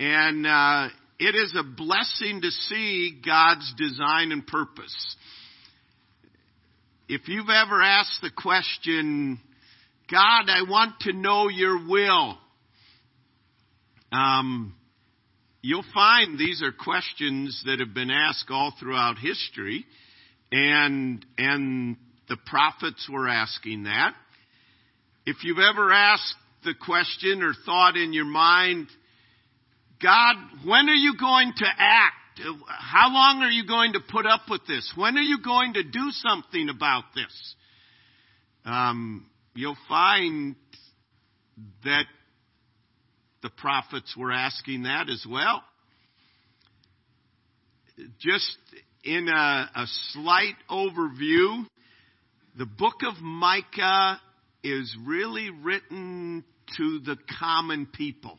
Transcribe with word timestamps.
And 0.00 0.46
uh, 0.46 0.88
it 1.18 1.34
is 1.34 1.54
a 1.56 1.62
blessing 1.62 2.40
to 2.42 2.50
see 2.50 3.20
God's 3.24 3.72
design 3.76 4.32
and 4.32 4.46
purpose. 4.46 5.16
If 7.08 7.28
you've 7.28 7.50
ever 7.50 7.82
asked 7.82 8.20
the 8.22 8.30
question, 8.30 9.38
God, 10.10 10.48
I 10.48 10.62
want 10.68 11.00
to 11.02 11.12
know 11.12 11.48
your 11.48 11.86
will, 11.88 12.38
um, 14.10 14.74
you'll 15.60 15.84
find 15.94 16.38
these 16.38 16.62
are 16.62 16.72
questions 16.72 17.62
that 17.66 17.78
have 17.80 17.94
been 17.94 18.10
asked 18.10 18.46
all 18.50 18.72
throughout 18.80 19.18
history, 19.18 19.84
and 20.50 21.24
and 21.38 21.96
the 22.28 22.36
prophets 22.46 23.08
were 23.10 23.28
asking 23.28 23.84
that. 23.84 24.14
If 25.26 25.36
you've 25.42 25.58
ever 25.58 25.92
asked 25.92 26.34
the 26.64 26.74
question 26.74 27.42
or 27.42 27.52
thought 27.64 27.96
in 27.96 28.12
your 28.12 28.24
mind, 28.24 28.88
God, 30.04 30.36
when 30.66 30.90
are 30.90 30.94
you 30.94 31.14
going 31.18 31.54
to 31.56 31.64
act? 31.64 32.14
How 32.68 33.10
long 33.10 33.40
are 33.40 33.48
you 33.48 33.66
going 33.66 33.94
to 33.94 34.00
put 34.00 34.26
up 34.26 34.42
with 34.50 34.60
this? 34.66 34.92
When 34.96 35.16
are 35.16 35.22
you 35.22 35.38
going 35.42 35.72
to 35.74 35.82
do 35.82 36.10
something 36.10 36.68
about 36.68 37.04
this? 37.14 37.54
Um, 38.66 39.26
you'll 39.54 39.78
find 39.88 40.56
that 41.84 42.04
the 43.42 43.48
prophets 43.48 44.14
were 44.14 44.30
asking 44.30 44.82
that 44.82 45.08
as 45.08 45.24
well. 45.26 45.62
Just 48.18 48.58
in 49.04 49.28
a, 49.28 49.70
a 49.74 49.86
slight 50.12 50.56
overview, 50.70 51.64
the 52.58 52.66
book 52.66 52.96
of 53.06 53.22
Micah 53.22 54.20
is 54.62 54.94
really 55.06 55.48
written 55.48 56.44
to 56.76 56.98
the 56.98 57.16
common 57.40 57.86
people. 57.86 58.38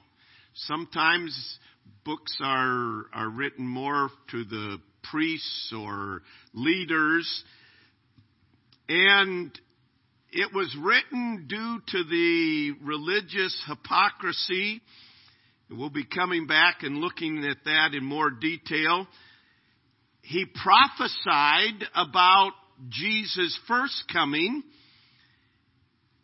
Sometimes 0.59 1.59
books 2.05 2.33
are, 2.41 3.03
are 3.13 3.29
written 3.29 3.67
more 3.67 4.09
to 4.31 4.45
the 4.45 4.77
priests 5.11 5.73
or 5.75 6.21
leaders. 6.53 7.43
And 8.87 9.51
it 10.31 10.53
was 10.53 10.73
written 10.81 11.47
due 11.49 11.79
to 11.87 12.03
the 12.05 12.71
religious 12.85 13.61
hypocrisy. 13.67 14.81
We'll 15.69 15.89
be 15.89 16.05
coming 16.05 16.47
back 16.47 16.83
and 16.83 16.99
looking 16.99 17.43
at 17.43 17.57
that 17.65 17.89
in 17.93 18.05
more 18.05 18.29
detail. 18.29 19.07
He 20.21 20.45
prophesied 20.45 21.83
about 21.93 22.51
Jesus' 22.87 23.59
first 23.67 24.05
coming 24.11 24.63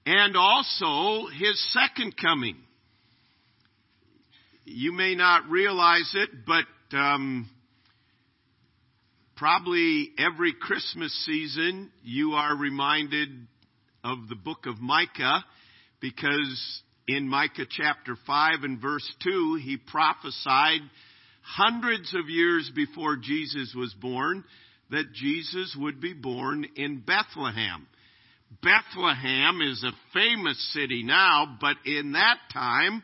and 0.05 0.37
also 0.37 1.27
his 1.37 1.73
second 1.73 2.15
coming. 2.15 2.55
You 4.65 4.91
may 4.91 5.15
not 5.15 5.49
realize 5.49 6.11
it, 6.13 6.29
but 6.45 6.65
um, 6.95 7.49
probably 9.35 10.11
every 10.19 10.53
Christmas 10.53 11.11
season 11.25 11.91
you 12.03 12.33
are 12.33 12.55
reminded 12.55 13.29
of 14.03 14.29
the 14.29 14.35
book 14.35 14.67
of 14.67 14.79
Micah 14.79 15.43
because 15.99 16.81
in 17.07 17.27
Micah 17.27 17.65
chapter 17.69 18.15
5 18.27 18.63
and 18.63 18.79
verse 18.79 19.07
2, 19.23 19.59
he 19.63 19.77
prophesied 19.77 20.81
hundreds 21.41 22.13
of 22.13 22.29
years 22.29 22.71
before 22.75 23.17
Jesus 23.17 23.73
was 23.75 23.93
born 23.99 24.43
that 24.91 25.11
Jesus 25.13 25.75
would 25.79 25.99
be 25.99 26.13
born 26.13 26.67
in 26.75 26.99
Bethlehem. 26.99 27.87
Bethlehem 28.61 29.61
is 29.61 29.83
a 29.83 29.91
famous 30.13 30.73
city 30.73 31.01
now, 31.03 31.57
but 31.59 31.77
in 31.85 32.11
that 32.11 32.37
time, 32.53 33.01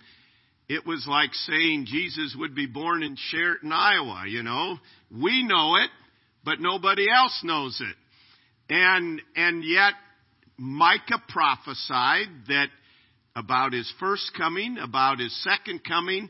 it 0.69 0.85
was 0.85 1.05
like 1.07 1.33
saying 1.33 1.85
Jesus 1.87 2.35
would 2.37 2.53
be 2.53 2.65
born 2.65 3.03
in 3.03 3.15
Chariton, 3.15 3.71
Iowa, 3.71 4.25
you 4.27 4.43
know. 4.43 4.77
We 5.09 5.43
know 5.43 5.75
it, 5.77 5.89
but 6.43 6.59
nobody 6.59 7.05
else 7.09 7.41
knows 7.43 7.81
it. 7.81 7.95
And, 8.69 9.21
and 9.35 9.63
yet, 9.63 9.94
Micah 10.57 11.22
prophesied 11.29 12.27
that 12.50 12.67
about 13.35 13.72
his 13.72 13.91
first 14.00 14.31
coming, 14.35 14.77
about 14.77 15.19
his 15.19 15.44
second 15.44 15.83
coming, 15.88 16.29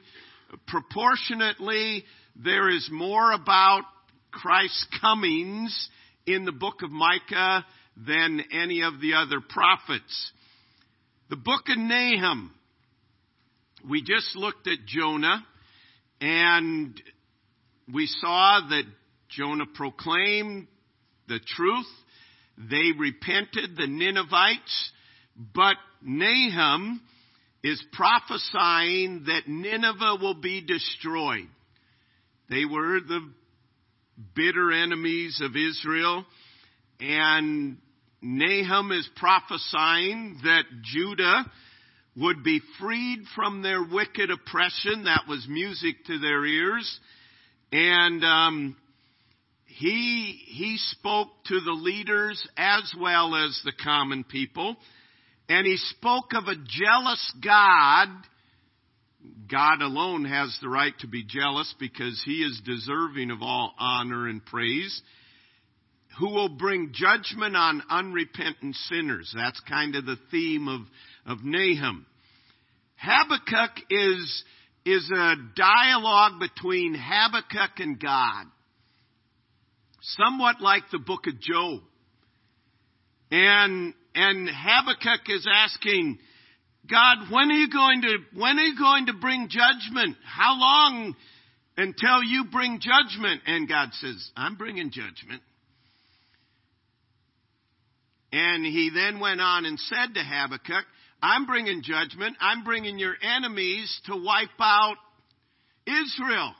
proportionately, 0.67 2.03
there 2.35 2.69
is 2.69 2.87
more 2.91 3.31
about 3.31 3.83
Christ's 4.31 4.85
comings 5.01 5.89
in 6.27 6.45
the 6.45 6.51
book 6.51 6.83
of 6.83 6.91
Micah 6.91 7.65
than 8.05 8.43
any 8.51 8.83
of 8.83 9.01
the 9.01 9.13
other 9.15 9.41
prophets. 9.41 10.31
The 11.29 11.37
book 11.37 11.61
of 11.69 11.77
Nahum, 11.77 12.53
we 13.85 14.01
just 14.01 14.35
looked 14.35 14.67
at 14.67 14.85
Jonah 14.85 15.45
and 16.21 16.99
we 17.93 18.07
saw 18.07 18.61
that 18.69 18.83
Jonah 19.29 19.65
proclaimed 19.73 20.67
the 21.27 21.39
truth. 21.55 21.85
They 22.57 22.91
repented, 22.97 23.75
the 23.75 23.88
Ninevites, 23.88 24.91
but 25.53 25.75
Nahum 26.01 27.01
is 27.63 27.83
prophesying 27.93 29.25
that 29.27 29.47
Nineveh 29.47 30.17
will 30.21 30.39
be 30.39 30.61
destroyed. 30.61 31.47
They 32.49 32.65
were 32.65 32.99
the 32.99 33.29
bitter 34.35 34.71
enemies 34.71 35.41
of 35.44 35.51
Israel, 35.55 36.25
and 36.99 37.77
Nahum 38.21 38.91
is 38.91 39.07
prophesying 39.15 40.39
that 40.44 40.63
Judah 40.81 41.45
would 42.17 42.44
be 42.44 42.61
freed 42.79 43.19
from 43.35 43.61
their 43.61 43.83
wicked 43.83 44.31
oppression. 44.31 45.03
That 45.03 45.23
was 45.28 45.45
music 45.47 46.05
to 46.07 46.17
their 46.17 46.45
ears. 46.45 47.00
And 47.72 48.23
um, 48.23 48.75
he, 49.66 50.41
he 50.47 50.77
spoke 50.77 51.27
to 51.45 51.59
the 51.59 51.72
leaders 51.72 52.45
as 52.57 52.91
well 53.00 53.35
as 53.35 53.61
the 53.63 53.73
common 53.83 54.23
people. 54.23 54.75
And 55.47 55.67
he 55.67 55.77
spoke 55.77 56.33
of 56.33 56.45
a 56.45 56.56
jealous 56.56 57.33
God. 57.44 58.07
God 59.50 59.81
alone 59.81 60.25
has 60.25 60.57
the 60.61 60.69
right 60.69 60.97
to 61.00 61.07
be 61.07 61.23
jealous 61.23 61.73
because 61.79 62.22
he 62.25 62.44
is 62.44 62.61
deserving 62.66 63.29
of 63.29 63.41
all 63.41 63.73
honor 63.77 64.27
and 64.27 64.44
praise 64.44 65.01
who 66.19 66.29
will 66.33 66.50
bring 66.50 66.91
judgment 66.94 67.56
on 67.56 67.83
unrepentant 67.89 68.75
sinners. 68.75 69.31
That's 69.35 69.59
kind 69.69 69.95
of 69.95 70.06
the 70.06 70.17
theme 70.31 70.67
of, 70.67 70.81
of 71.25 71.44
Nahum. 71.44 72.06
Habakkuk 72.97 73.71
is, 73.89 74.43
is 74.85 75.09
a 75.11 75.35
dialogue 75.55 76.39
between 76.39 76.95
Habakkuk 76.95 77.79
and 77.79 77.99
God. 77.99 78.45
Somewhat 80.01 80.61
like 80.61 80.83
the 80.91 80.99
book 80.99 81.27
of 81.27 81.39
Job. 81.39 81.81
And, 83.31 83.93
and 84.15 84.49
Habakkuk 84.49 85.29
is 85.29 85.47
asking, 85.51 86.19
God, 86.89 87.29
when 87.29 87.51
are 87.51 87.55
you 87.55 87.69
going 87.69 88.01
to, 88.01 88.17
when 88.39 88.57
are 88.57 88.63
you 88.63 88.77
going 88.77 89.07
to 89.07 89.13
bring 89.13 89.49
judgment? 89.49 90.15
How 90.23 90.57
long 90.57 91.15
until 91.75 92.23
you 92.23 92.45
bring 92.51 92.79
judgment? 92.79 93.41
And 93.45 93.67
God 93.67 93.89
says, 93.93 94.31
I'm 94.37 94.55
bringing 94.55 94.91
judgment. 94.91 95.41
And 98.31 98.65
he 98.65 98.89
then 98.93 99.19
went 99.19 99.41
on 99.41 99.65
and 99.65 99.79
said 99.79 100.13
to 100.13 100.19
Habakkuk, 100.21 100.85
I'm 101.22 101.45
bringing 101.45 101.81
judgment. 101.83 102.38
I'm 102.39 102.63
bringing 102.63 103.00
your 103.00 103.16
enemies 103.22 104.01
to 104.05 104.16
wipe 104.16 104.50
out 104.59 104.97
Israel. 105.85 106.53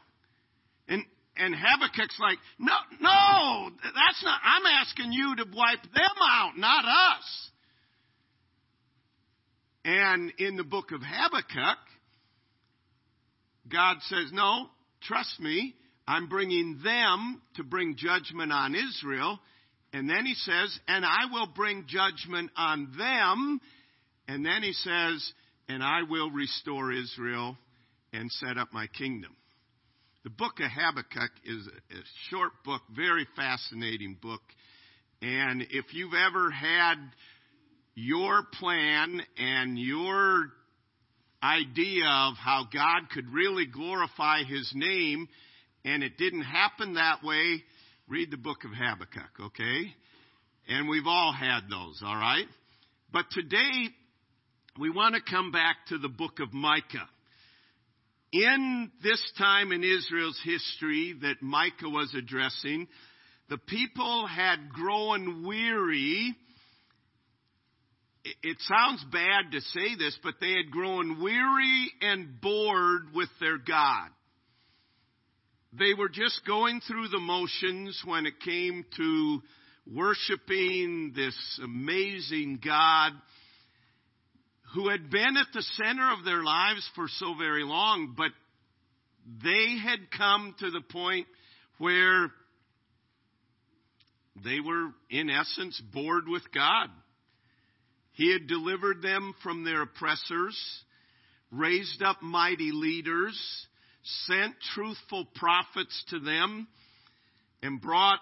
And, 0.88 1.04
and 1.38 1.54
Habakkuk's 1.56 2.20
like, 2.20 2.38
no, 2.58 2.74
no, 3.00 3.70
that's 3.84 4.24
not, 4.24 4.40
I'm 4.44 4.66
asking 4.82 5.12
you 5.12 5.36
to 5.38 5.46
wipe 5.54 5.84
them 5.84 6.18
out, 6.22 6.58
not 6.58 6.86
us. 6.86 7.50
And 9.86 10.34
in 10.38 10.58
the 10.58 10.64
book 10.64 10.92
of 10.92 11.02
Habakkuk, 11.02 11.78
God 13.72 13.98
says, 14.08 14.32
no, 14.34 14.68
trust 15.04 15.40
me, 15.40 15.76
I'm 16.08 16.28
bringing 16.28 16.80
them 16.84 17.42
to 17.56 17.64
bring 17.64 17.96
judgment 17.98 18.52
on 18.52 18.76
Israel. 18.76 19.40
And 19.94 20.10
then 20.10 20.26
he 20.26 20.34
says, 20.34 20.78
and 20.88 21.06
I 21.06 21.32
will 21.32 21.48
bring 21.48 21.86
judgment 21.88 22.52
on 22.58 22.92
them. 22.98 23.62
And 24.28 24.46
then 24.46 24.64
he 24.64 24.74
says, 24.74 25.34
and 25.70 25.84
I 25.84 26.04
will 26.04 26.30
restore 26.32 26.92
Israel 26.92 27.58
and 28.14 28.32
set 28.32 28.58
up 28.58 28.74
my 28.74 28.88
kingdom. 28.88 29.36
The 30.24 30.30
book 30.30 30.60
of 30.60 30.70
Habakkuk 30.70 31.32
is 31.46 31.68
a 31.68 32.30
short 32.30 32.52
book, 32.66 32.82
very 32.94 33.26
fascinating 33.36 34.18
book. 34.22 34.42
And 35.22 35.62
if 35.70 35.94
you've 35.94 36.14
ever 36.14 36.52
had 36.52 36.96
your 37.96 38.44
plan 38.60 39.22
and 39.38 39.80
your 39.80 40.48
idea 41.42 42.08
of 42.08 42.36
how 42.36 42.66
God 42.74 43.10
could 43.14 43.30
really 43.32 43.66
glorify 43.66 44.44
his 44.44 44.72
name, 44.76 45.30
and 45.86 46.04
it 46.04 46.18
didn't 46.18 46.44
happen 46.44 46.96
that 46.96 47.24
way, 47.24 47.64
read 48.08 48.32
the 48.32 48.38
book 48.38 48.66
of 48.66 48.72
Habakkuk, 48.72 49.32
okay? 49.40 49.94
And 50.68 50.90
we've 50.90 51.08
all 51.08 51.32
had 51.32 51.62
those, 51.70 52.02
all 52.06 52.16
right? 52.16 52.48
But 53.14 53.26
today, 53.32 53.90
we 54.80 54.90
want 54.90 55.16
to 55.16 55.22
come 55.22 55.52
back 55.52 55.78
to 55.90 55.98
the 55.98 56.10
book 56.10 56.40
of 56.40 56.54
Micah. 56.54 57.10
in 58.32 58.92
this 59.04 59.22
time 59.38 59.72
in 59.72 59.84
Israel's 59.84 60.40
history 60.44 61.16
that 61.22 61.42
Micah 61.42 61.90
was 61.90 62.14
addressing, 62.16 62.88
the 63.50 63.58
people 63.58 64.28
had 64.28 64.70
grown 64.70 65.46
weary. 65.48 66.36
It 68.44 68.58
sounds 68.60 69.06
bad 69.12 69.54
to 69.54 69.62
say 69.62 69.96
this, 69.98 70.18
but 70.22 70.36
they 70.42 70.52
had 70.52 70.70
grown 70.70 71.22
weary 71.22 71.92
and 72.02 72.42
bored 72.42 73.14
with 73.16 73.30
their 73.40 73.58
God. 73.58 74.10
They 75.72 75.94
were 75.98 76.10
just 76.10 76.42
going 76.46 76.82
through 76.86 77.08
the 77.08 77.20
motions 77.20 78.02
when 78.06 78.26
it 78.26 78.40
came 78.44 78.84
to 78.98 79.42
worshiping 79.96 81.14
this 81.16 81.60
amazing 81.64 82.60
God 82.64 83.14
who 84.78 84.90
had 84.90 85.10
been 85.10 85.38
at 85.38 85.48
the 85.56 85.64
center 85.84 86.14
of 86.14 86.24
their 86.24 86.44
lives 86.44 86.88
for 86.94 87.08
so 87.08 87.34
very 87.34 87.64
long, 87.64 88.14
but 88.16 88.30
they 89.44 89.76
had 89.84 90.12
come 90.16 90.54
to 90.60 90.70
the 90.70 90.84
point 90.92 91.26
where 91.80 92.30
they 94.44 94.60
were, 94.60 94.90
in 95.10 95.32
essence, 95.32 95.82
bored 95.92 96.28
with 96.28 96.44
God. 96.54 96.90
He 98.12 98.32
had 98.32 98.46
delivered 98.46 99.02
them 99.02 99.34
from 99.42 99.64
their 99.64 99.82
oppressors, 99.82 100.56
raised 101.52 102.04
up 102.04 102.22
mighty 102.22 102.70
leaders, 102.72 103.36
sent 104.28 104.54
truthful 104.76 105.26
prophets 105.34 106.04
to 106.10 106.20
them, 106.20 106.68
and 107.64 107.82
brought 107.82 108.20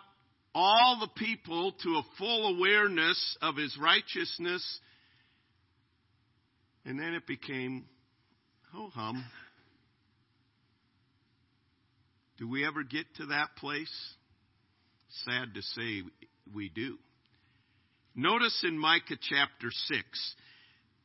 all 0.54 1.00
the 1.02 1.22
people 1.22 1.74
to 1.84 1.96
a 1.96 2.04
full 2.18 2.56
awareness 2.56 3.38
of 3.42 3.58
his 3.58 3.78
righteousness. 3.78 4.80
And 6.86 7.00
then 7.00 7.14
it 7.14 7.26
became 7.26 7.86
ho 8.72 8.90
hum. 8.94 9.26
Do 12.38 12.50
we 12.50 12.66
ever 12.66 12.84
get 12.84 13.06
to 13.18 13.28
that 13.28 13.56
place? 13.58 13.94
Sad 15.24 15.54
to 15.56 15.62
say 15.62 16.02
we 16.54 16.70
do. 16.70 16.98
Notice 18.14 18.64
in 18.68 18.78
Micah 18.78 19.18
chapter 19.20 19.70
6, 19.72 20.36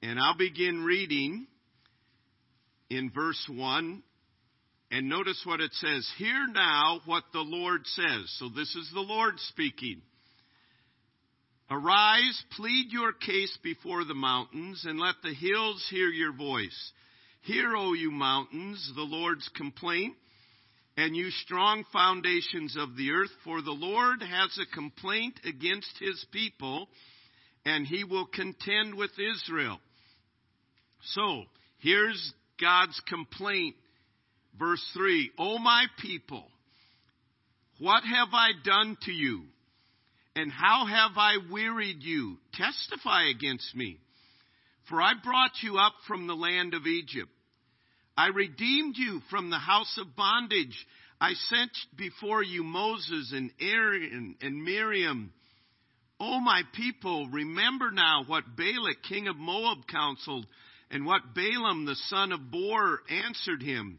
and 0.03 0.19
I'll 0.19 0.37
begin 0.37 0.83
reading 0.83 1.47
in 2.89 3.11
verse 3.11 3.49
1. 3.49 4.03
And 4.93 5.09
notice 5.09 5.41
what 5.47 5.61
it 5.61 5.73
says. 5.75 6.09
Hear 6.19 6.47
now 6.53 7.01
what 7.05 7.23
the 7.33 7.41
Lord 7.41 7.87
says. 7.87 8.35
So 8.39 8.49
this 8.49 8.75
is 8.75 8.91
the 8.93 9.01
Lord 9.01 9.35
speaking. 9.39 10.03
Arise, 11.71 12.43
plead 12.57 12.91
your 12.91 13.13
case 13.13 13.57
before 13.63 14.05
the 14.05 14.15
mountains, 14.15 14.85
and 14.85 14.99
let 14.99 15.15
the 15.23 15.35
hills 15.35 15.87
hear 15.91 16.09
your 16.09 16.33
voice. 16.33 16.93
Hear, 17.43 17.77
O 17.77 17.93
you 17.93 18.11
mountains, 18.11 18.91
the 18.95 19.03
Lord's 19.03 19.49
complaint 19.57 20.15
and 21.01 21.17
you 21.17 21.31
strong 21.31 21.85
foundations 21.93 22.77
of 22.77 22.97
the 22.97 23.11
earth, 23.13 23.31
for 23.45 23.63
the 23.63 23.71
Lord 23.71 24.23
has 24.23 24.59
a 24.59 24.75
complaint 24.75 25.41
against 25.45 25.91
his 25.99 26.25
people, 26.31 26.89
and 27.65 27.87
he 27.87 28.05
will 28.05 28.27
contend 28.27 28.95
with 28.95 29.11
Israel. 29.19 29.79
So, 31.15 31.45
here's 31.79 32.35
God's 32.61 33.01
complaint. 33.09 33.77
Verse 34.59 34.85
3 34.95 35.31
O 35.39 35.59
my 35.59 35.87
people, 36.03 36.45
what 37.79 38.03
have 38.03 38.29
I 38.33 38.51
done 38.63 38.99
to 39.05 39.13
you? 39.13 39.45
And 40.37 40.51
how 40.51 40.87
have 40.87 41.17
I 41.17 41.37
wearied 41.51 42.03
you? 42.03 42.39
Testify 42.55 43.29
against 43.29 43.75
me. 43.75 43.99
For 44.89 45.03
I 45.03 45.13
brought 45.23 45.63
you 45.63 45.79
up 45.79 45.95
from 46.07 46.27
the 46.27 46.35
land 46.35 46.75
of 46.75 46.87
Egypt 46.87 47.31
I 48.21 48.27
redeemed 48.27 48.97
you 48.99 49.23
from 49.31 49.49
the 49.49 49.59
house 49.59 49.97
of 49.97 50.15
bondage. 50.15 50.87
I 51.23 51.33
sent 51.49 51.71
before 51.97 52.43
you 52.43 52.63
Moses 52.63 53.33
and 53.35 53.51
Aaron 53.59 54.37
and 54.43 54.63
Miriam. 54.63 55.33
O 56.21 56.39
my 56.39 56.63
people, 56.75 57.29
remember 57.29 57.91
now 57.91 58.25
what 58.27 58.57
Balak, 58.59 59.03
king 59.09 59.27
of 59.27 59.37
Moab, 59.37 59.87
counseled, 59.91 60.47
and 60.91 61.07
what 61.07 61.35
Balaam, 61.35 61.87
the 61.87 61.97
son 62.09 62.33
of 62.33 62.51
Beor, 62.51 62.99
answered 63.09 63.63
him. 63.63 63.99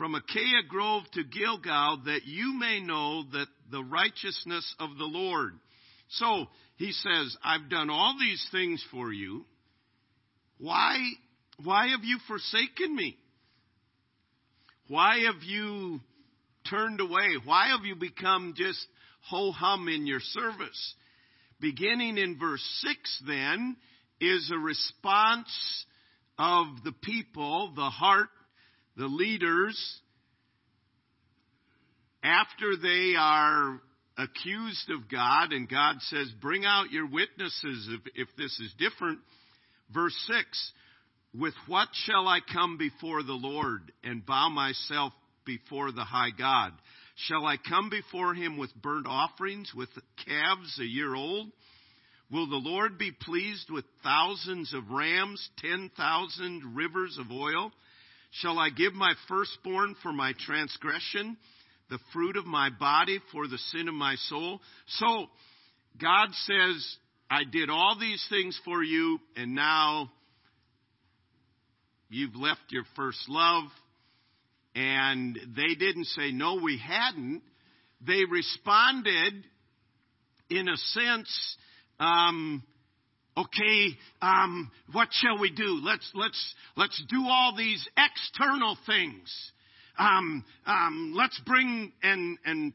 From 0.00 0.14
Acacia 0.14 0.66
Grove 0.66 1.02
to 1.12 1.24
Gilgal, 1.24 2.04
that 2.06 2.22
you 2.24 2.58
may 2.58 2.80
know 2.80 3.22
that 3.32 3.48
the 3.70 3.84
righteousness 3.84 4.74
of 4.80 4.96
the 4.96 5.04
Lord. 5.04 5.52
So 6.08 6.46
he 6.76 6.92
says, 6.92 7.36
I've 7.44 7.68
done 7.68 7.90
all 7.90 8.16
these 8.18 8.42
things 8.50 8.82
for 8.90 9.12
you. 9.12 9.44
Why, 10.56 10.96
why 11.62 11.88
have 11.88 12.02
you 12.02 12.16
forsaken 12.26 12.96
me? 12.96 13.14
Why 14.88 15.18
have 15.26 15.42
you 15.42 16.00
turned 16.70 17.00
away? 17.02 17.36
Why 17.44 17.68
have 17.76 17.84
you 17.84 17.94
become 17.94 18.54
just 18.56 18.82
ho 19.28 19.52
hum 19.52 19.86
in 19.88 20.06
your 20.06 20.20
service? 20.20 20.94
Beginning 21.60 22.16
in 22.16 22.38
verse 22.38 22.64
6, 22.86 23.22
then, 23.26 23.76
is 24.18 24.50
a 24.50 24.58
response 24.58 25.84
of 26.38 26.68
the 26.84 26.92
people, 27.02 27.74
the 27.76 27.90
heart, 27.90 28.30
the 29.00 29.06
leaders, 29.06 29.98
after 32.22 32.76
they 32.76 33.14
are 33.18 33.80
accused 34.18 34.90
of 34.90 35.10
God, 35.10 35.52
and 35.52 35.66
God 35.66 35.96
says, 36.02 36.30
Bring 36.42 36.66
out 36.66 36.90
your 36.90 37.08
witnesses 37.08 37.88
if, 37.88 38.12
if 38.14 38.28
this 38.36 38.60
is 38.60 38.74
different. 38.78 39.20
Verse 39.92 40.14
6 40.26 40.72
with 41.32 41.54
what 41.68 41.88
shall 41.92 42.26
I 42.26 42.40
come 42.52 42.76
before 42.76 43.22
the 43.22 43.32
Lord 43.32 43.92
and 44.02 44.26
bow 44.26 44.48
myself 44.48 45.12
before 45.46 45.92
the 45.92 46.04
high 46.04 46.30
God? 46.36 46.72
Shall 47.14 47.46
I 47.46 47.56
come 47.56 47.88
before 47.88 48.34
him 48.34 48.58
with 48.58 48.74
burnt 48.74 49.06
offerings, 49.06 49.72
with 49.74 49.90
calves 50.26 50.78
a 50.80 50.84
year 50.84 51.14
old? 51.14 51.46
Will 52.32 52.48
the 52.48 52.56
Lord 52.56 52.98
be 52.98 53.12
pleased 53.12 53.70
with 53.70 53.84
thousands 54.02 54.74
of 54.74 54.90
rams, 54.90 55.48
ten 55.58 55.90
thousand 55.96 56.74
rivers 56.74 57.16
of 57.18 57.30
oil? 57.30 57.70
Shall 58.30 58.58
I 58.58 58.70
give 58.70 58.94
my 58.94 59.12
firstborn 59.28 59.96
for 60.02 60.12
my 60.12 60.32
transgression, 60.46 61.36
the 61.88 61.98
fruit 62.12 62.36
of 62.36 62.46
my 62.46 62.70
body 62.70 63.18
for 63.32 63.48
the 63.48 63.58
sin 63.58 63.88
of 63.88 63.94
my 63.94 64.14
soul? 64.28 64.60
So, 64.86 65.26
God 66.00 66.28
says, 66.32 66.96
I 67.28 67.42
did 67.50 67.70
all 67.70 67.96
these 67.98 68.24
things 68.30 68.60
for 68.64 68.82
you, 68.82 69.18
and 69.36 69.54
now 69.54 70.10
You've 72.12 72.34
left 72.34 72.60
your 72.70 72.82
first 72.96 73.28
love. 73.28 73.64
And 74.74 75.38
they 75.56 75.74
didn't 75.78 76.06
say, 76.06 76.32
no, 76.32 76.56
we 76.56 76.76
hadn't. 76.76 77.42
They 78.04 78.24
responded 78.28 79.44
in 80.48 80.68
a 80.68 80.76
sense, 80.76 81.56
um, 82.00 82.64
okay, 83.40 83.96
um, 84.22 84.70
what 84.92 85.08
shall 85.12 85.38
we 85.38 85.50
do? 85.50 85.80
Let's, 85.82 86.10
let's, 86.14 86.54
let's 86.76 87.02
do 87.08 87.24
all 87.26 87.54
these 87.56 87.86
external 87.96 88.76
things. 88.86 89.52
Um, 89.98 90.44
um, 90.66 91.12
let's 91.16 91.40
bring 91.46 91.92
and, 92.02 92.38
and 92.44 92.72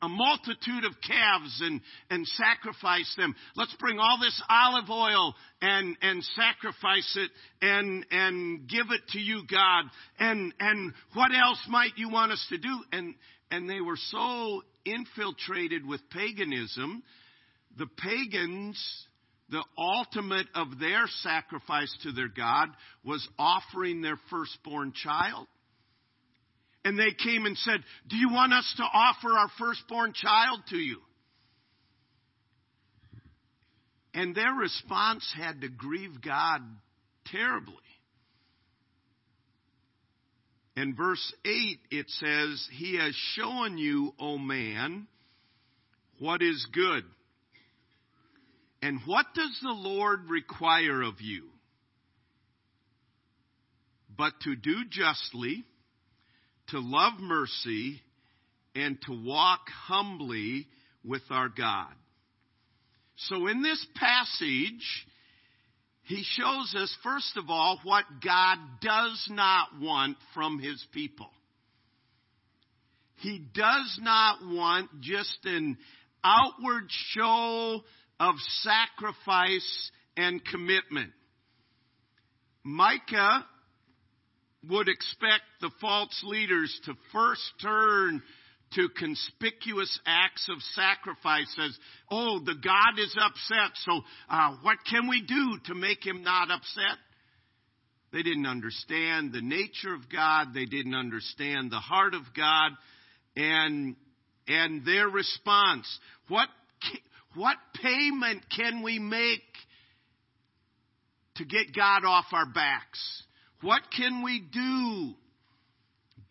a 0.00 0.08
multitude 0.08 0.84
of 0.84 0.92
calves 1.06 1.60
and, 1.60 1.80
and 2.10 2.26
sacrifice 2.26 3.12
them. 3.16 3.34
Let's 3.56 3.74
bring 3.78 3.98
all 3.98 4.18
this 4.20 4.40
olive 4.48 4.90
oil 4.90 5.34
and, 5.60 5.96
and 6.02 6.22
sacrifice 6.36 7.16
it 7.16 7.30
and, 7.60 8.06
and 8.10 8.68
give 8.68 8.86
it 8.90 9.00
to 9.10 9.18
you, 9.18 9.42
God. 9.50 9.84
And, 10.18 10.54
and 10.60 10.92
what 11.14 11.32
else 11.32 11.58
might 11.68 11.92
you 11.96 12.08
want 12.10 12.32
us 12.32 12.44
to 12.50 12.58
do? 12.58 12.82
And, 12.92 13.14
and 13.50 13.68
they 13.68 13.80
were 13.80 13.98
so 14.10 14.62
infiltrated 14.84 15.86
with 15.86 16.00
paganism, 16.10 17.02
the 17.76 17.86
pagans, 17.86 18.78
the 19.52 19.62
ultimate 19.76 20.46
of 20.54 20.80
their 20.80 21.06
sacrifice 21.20 21.94
to 22.02 22.12
their 22.12 22.28
God 22.28 22.68
was 23.04 23.26
offering 23.38 24.00
their 24.00 24.18
firstborn 24.30 24.94
child. 24.94 25.46
And 26.86 26.98
they 26.98 27.12
came 27.22 27.44
and 27.44 27.56
said, 27.58 27.84
Do 28.08 28.16
you 28.16 28.30
want 28.30 28.54
us 28.54 28.74
to 28.78 28.82
offer 28.82 29.28
our 29.28 29.50
firstborn 29.58 30.14
child 30.14 30.60
to 30.70 30.76
you? 30.76 30.96
And 34.14 34.34
their 34.34 34.52
response 34.54 35.30
had 35.36 35.60
to 35.60 35.68
grieve 35.68 36.22
God 36.24 36.62
terribly. 37.26 37.74
In 40.76 40.96
verse 40.96 41.32
8, 41.44 41.78
it 41.90 42.06
says, 42.08 42.68
He 42.72 42.96
has 42.96 43.14
shown 43.34 43.76
you, 43.76 44.14
O 44.18 44.38
man, 44.38 45.06
what 46.18 46.40
is 46.40 46.66
good. 46.72 47.04
And 48.82 49.00
what 49.06 49.26
does 49.34 49.58
the 49.62 49.70
Lord 49.70 50.28
require 50.28 51.02
of 51.02 51.20
you? 51.20 51.44
But 54.16 54.32
to 54.42 54.56
do 54.56 54.84
justly 54.90 55.64
to 56.72 56.80
love 56.80 57.20
mercy, 57.20 58.00
and 58.74 58.98
to 59.02 59.12
walk 59.12 59.60
humbly 59.86 60.66
with 61.04 61.22
our 61.30 61.50
God. 61.50 61.92
So 63.16 63.46
in 63.46 63.62
this 63.62 63.84
passage, 63.94 65.06
he 66.04 66.24
shows 66.24 66.74
us, 66.76 66.96
first 67.02 67.36
of 67.36 67.50
all, 67.50 67.78
what 67.84 68.04
God 68.24 68.56
does 68.80 69.28
not 69.30 69.68
want 69.80 70.16
from 70.32 70.58
his 70.58 70.84
people. 70.92 71.28
He 73.16 73.38
does 73.54 73.98
not 74.00 74.38
want 74.42 74.88
just 75.02 75.38
an 75.44 75.76
outward 76.24 76.84
show 77.10 77.82
of 78.22 78.36
sacrifice 78.60 79.90
and 80.16 80.44
commitment. 80.44 81.10
Micah 82.62 83.44
would 84.70 84.88
expect 84.88 85.42
the 85.60 85.72
false 85.80 86.22
leaders 86.24 86.80
to 86.84 86.94
first 87.12 87.42
turn 87.60 88.22
to 88.76 88.88
conspicuous 88.96 89.98
acts 90.06 90.48
of 90.48 90.62
sacrifice 90.74 91.52
as, 91.58 91.76
oh, 92.12 92.38
the 92.38 92.54
God 92.54 92.98
is 92.98 93.14
upset, 93.20 93.72
so 93.84 94.00
uh, 94.30 94.56
what 94.62 94.78
can 94.88 95.08
we 95.08 95.22
do 95.22 95.58
to 95.66 95.74
make 95.74 96.06
him 96.06 96.22
not 96.22 96.48
upset? 96.48 96.98
They 98.12 98.22
didn't 98.22 98.46
understand 98.46 99.32
the 99.32 99.42
nature 99.42 99.94
of 99.94 100.08
God. 100.08 100.54
They 100.54 100.66
didn't 100.66 100.94
understand 100.94 101.72
the 101.72 101.80
heart 101.80 102.14
of 102.14 102.22
God. 102.36 102.70
And, 103.34 103.96
and 104.46 104.86
their 104.86 105.08
response, 105.08 105.86
what, 106.28 106.48
what 107.34 107.56
payment 107.82 108.44
can 108.54 108.82
we 108.82 108.98
make 108.98 109.40
to 111.36 111.44
get 111.44 111.74
God 111.74 112.04
off 112.04 112.26
our 112.32 112.46
backs? 112.46 113.22
What 113.60 113.82
can 113.96 114.22
we 114.22 114.40
do 114.40 115.14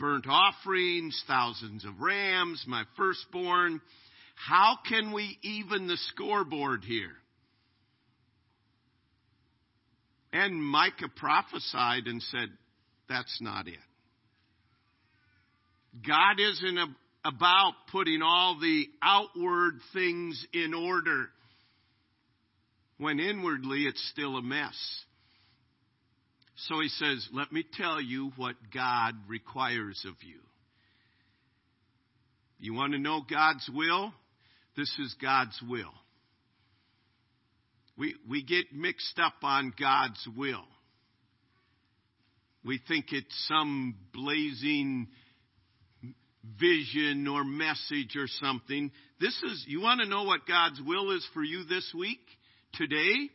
burnt 0.01 0.25
offerings, 0.27 1.23
thousands 1.27 1.85
of 1.85 2.01
rams, 2.01 2.65
my 2.67 2.83
firstborn. 2.97 3.79
How 4.35 4.79
can 4.89 5.13
we 5.13 5.37
even 5.43 5.87
the 5.87 5.97
scoreboard 5.97 6.83
here? 6.83 7.11
And 10.33 10.61
Micah 10.63 11.09
prophesied 11.15 12.07
and 12.07 12.21
said, 12.23 12.49
That's 13.07 13.37
not 13.41 13.67
it. 13.67 13.75
God 16.07 16.39
isn't 16.39 16.77
about 17.23 17.73
putting 17.91 18.21
all 18.21 18.59
the 18.59 18.85
outward 19.01 19.79
things 19.93 20.45
in 20.53 20.73
order 20.73 21.27
when 22.97 23.19
inwardly 23.19 23.85
it's 23.85 24.09
still 24.11 24.37
a 24.37 24.41
mess. 24.41 24.75
So 26.67 26.79
he 26.79 26.89
says, 26.89 27.27
Let 27.33 27.51
me 27.51 27.65
tell 27.73 28.01
you 28.01 28.31
what 28.37 28.55
God 28.73 29.13
requires 29.27 30.05
of 30.07 30.15
you. 30.21 30.39
You 32.59 32.73
want 32.73 32.93
to 32.93 32.99
know 32.99 33.21
God's 33.27 33.67
will? 33.73 34.13
This 34.77 34.93
is 34.99 35.15
God's 35.19 35.59
will. 35.67 35.93
We, 37.97 38.15
we 38.29 38.43
get 38.43 38.73
mixed 38.73 39.19
up 39.19 39.33
on 39.41 39.73
God's 39.79 40.25
will. 40.37 40.63
We 42.63 42.79
think 42.87 43.07
it's 43.11 43.47
some 43.47 43.95
blazing 44.13 45.07
vision 46.59 47.27
or 47.27 47.43
message 47.43 48.15
or 48.15 48.27
something. 48.27 48.91
This 49.19 49.37
is, 49.43 49.65
you 49.67 49.81
want 49.81 50.01
to 50.01 50.07
know 50.09 50.23
what 50.23 50.47
God's 50.47 50.81
will 50.81 51.15
is 51.15 51.27
for 51.33 51.43
you 51.43 51.63
this 51.65 51.91
week, 51.97 52.19
today? 52.73 53.29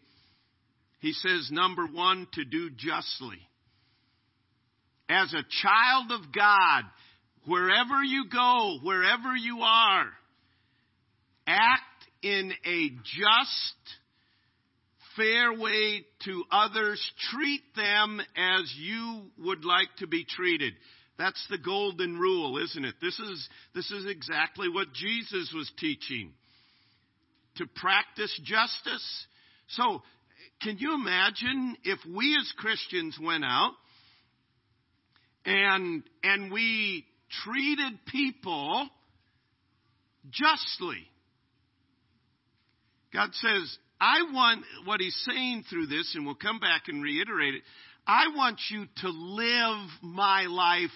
He 1.01 1.13
says, 1.13 1.49
number 1.53 1.87
one, 1.87 2.27
to 2.35 2.45
do 2.45 2.71
justly. 2.71 3.39
As 5.09 5.33
a 5.33 5.45
child 5.63 6.11
of 6.11 6.35
God, 6.35 6.83
wherever 7.47 8.03
you 8.03 8.25
go, 8.33 8.79
wherever 8.83 9.37
you 9.37 9.61
are, 9.61 10.07
act 11.47 11.83
in 12.23 12.53
a 12.65 12.89
just, 13.05 13.77
fair 15.17 15.53
way 15.53 16.05
to 16.25 16.45
others. 16.51 17.01
Treat 17.33 17.63
them 17.77 18.21
as 18.37 18.75
you 18.79 19.31
would 19.39 19.65
like 19.65 19.89
to 19.99 20.07
be 20.07 20.25
treated. 20.25 20.75
That's 21.19 21.45
the 21.49 21.59
golden 21.59 22.19
rule, 22.19 22.59
isn't 22.63 22.85
it? 22.85 22.95
This 23.01 23.19
is, 23.19 23.49
this 23.75 23.91
is 23.91 24.07
exactly 24.07 24.69
what 24.69 24.93
Jesus 24.93 25.53
was 25.55 25.71
teaching. 25.79 26.33
To 27.57 27.67
practice 27.75 28.39
justice. 28.45 29.27
So, 29.69 30.03
can 30.63 30.77
you 30.79 30.95
imagine 30.95 31.77
if 31.85 31.99
we 32.07 32.37
as 32.39 32.53
Christians 32.59 33.19
went 33.21 33.45
out 33.45 33.73
and, 35.47 36.03
and 36.23 36.53
we 36.53 37.07
treated 37.45 37.99
people 38.07 38.89
justly? 40.31 41.09
God 43.13 43.31
says, 43.33 43.79
I 43.99 44.31
want 44.33 44.65
what 44.85 45.01
he's 45.01 45.17
saying 45.27 45.65
through 45.71 45.87
this, 45.87 46.13
and 46.15 46.27
we'll 46.27 46.35
come 46.35 46.59
back 46.59 46.83
and 46.89 47.03
reiterate 47.03 47.55
it. 47.55 47.63
I 48.07 48.29
want 48.35 48.61
you 48.71 48.87
to 49.03 49.09
live 49.09 49.89
my 50.03 50.47
life, 50.49 50.93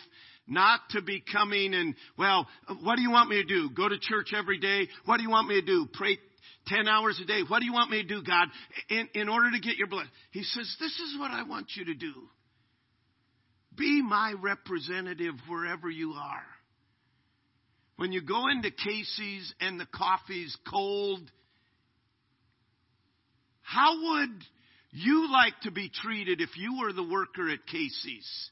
not 0.46 0.80
to 0.90 1.02
be 1.02 1.22
coming 1.32 1.74
and, 1.74 1.94
well, 2.16 2.46
what 2.82 2.96
do 2.96 3.02
you 3.02 3.10
want 3.10 3.30
me 3.30 3.36
to 3.36 3.44
do? 3.44 3.70
Go 3.70 3.88
to 3.88 3.98
church 3.98 4.32
every 4.36 4.58
day? 4.58 4.88
What 5.04 5.16
do 5.16 5.22
you 5.22 5.30
want 5.30 5.48
me 5.48 5.60
to 5.60 5.66
do? 5.66 5.86
Pray 5.92 6.18
10 6.66 6.86
hours 6.88 7.20
a 7.22 7.26
day. 7.26 7.40
What 7.46 7.60
do 7.60 7.66
you 7.66 7.72
want 7.72 7.90
me 7.90 8.02
to 8.02 8.08
do, 8.08 8.22
God, 8.22 8.48
in, 8.88 9.08
in 9.14 9.28
order 9.28 9.50
to 9.50 9.60
get 9.60 9.76
your 9.76 9.88
blood? 9.88 10.06
He 10.30 10.42
says, 10.42 10.76
This 10.78 10.98
is 10.98 11.18
what 11.18 11.30
I 11.30 11.42
want 11.42 11.68
you 11.76 11.86
to 11.86 11.94
do. 11.94 12.12
Be 13.76 14.02
my 14.02 14.34
representative 14.40 15.34
wherever 15.48 15.88
you 15.88 16.12
are. 16.12 16.44
When 17.96 18.12
you 18.12 18.22
go 18.22 18.48
into 18.48 18.70
Casey's 18.70 19.52
and 19.60 19.78
the 19.78 19.86
coffee's 19.86 20.56
cold, 20.68 21.20
how 23.62 23.94
would 24.02 24.44
you 24.92 25.30
like 25.30 25.54
to 25.62 25.70
be 25.70 25.88
treated 25.88 26.40
if 26.40 26.56
you 26.56 26.78
were 26.80 26.92
the 26.92 27.06
worker 27.06 27.48
at 27.48 27.66
Casey's 27.66 28.50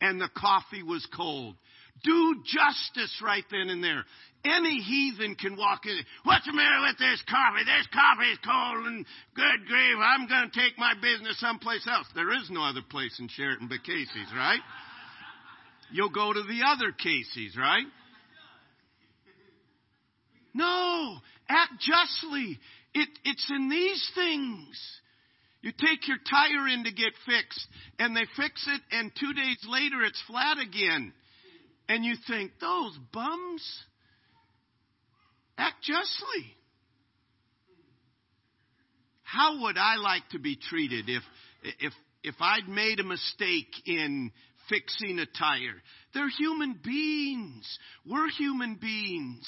and 0.00 0.20
the 0.20 0.30
coffee 0.36 0.82
was 0.82 1.06
cold? 1.16 1.56
Do 2.02 2.42
justice 2.46 3.20
right 3.22 3.44
then 3.50 3.68
and 3.68 3.84
there. 3.84 4.04
Any 4.42 4.80
heathen 4.80 5.34
can 5.34 5.56
walk 5.56 5.84
in. 5.84 5.98
What's 6.24 6.46
the 6.46 6.52
matter 6.52 6.80
with 6.86 6.98
this 6.98 7.22
coffee? 7.28 7.64
This 7.64 7.86
coffee 7.92 8.30
is 8.32 8.38
cold 8.42 8.86
and 8.86 9.04
good 9.34 9.66
grief. 9.68 9.96
I'm 10.00 10.26
going 10.26 10.50
to 10.50 10.60
take 10.60 10.78
my 10.78 10.94
business 10.94 11.38
someplace 11.40 11.86
else. 11.86 12.06
There 12.14 12.32
is 12.32 12.48
no 12.50 12.64
other 12.64 12.80
place 12.88 13.18
in 13.18 13.28
Chariton 13.28 13.68
but 13.68 13.84
Casey's, 13.84 14.32
right? 14.34 14.60
You'll 15.92 16.08
go 16.08 16.32
to 16.32 16.42
the 16.42 16.60
other 16.66 16.92
Casey's, 16.92 17.54
right? 17.58 17.84
No, 20.54 21.18
act 21.48 21.72
justly. 21.80 22.58
It, 22.94 23.08
it's 23.24 23.46
in 23.50 23.68
these 23.68 24.10
things. 24.14 25.00
You 25.62 25.72
take 25.72 26.08
your 26.08 26.16
tire 26.18 26.68
in 26.68 26.84
to 26.84 26.92
get 26.92 27.12
fixed, 27.26 27.66
and 27.98 28.16
they 28.16 28.24
fix 28.36 28.66
it, 28.66 28.80
and 28.92 29.12
two 29.18 29.32
days 29.34 29.58
later 29.68 30.02
it's 30.02 30.22
flat 30.26 30.58
again. 30.58 31.12
And 31.88 32.04
you 32.04 32.14
think, 32.28 32.52
those 32.60 32.96
bums? 33.12 33.84
Act 35.58 35.82
justly. 35.82 36.56
How 39.22 39.62
would 39.62 39.76
I 39.76 39.96
like 39.96 40.28
to 40.30 40.38
be 40.38 40.56
treated 40.56 41.08
if, 41.08 41.22
if, 41.80 41.92
if 42.24 42.34
I'd 42.40 42.68
made 42.68 42.98
a 42.98 43.04
mistake 43.04 43.70
in 43.84 44.32
fixing 44.68 45.18
a 45.18 45.26
tire? 45.26 45.76
They're 46.14 46.30
human 46.30 46.80
beings. 46.82 47.78
We're 48.06 48.30
human 48.30 48.76
beings. 48.76 49.46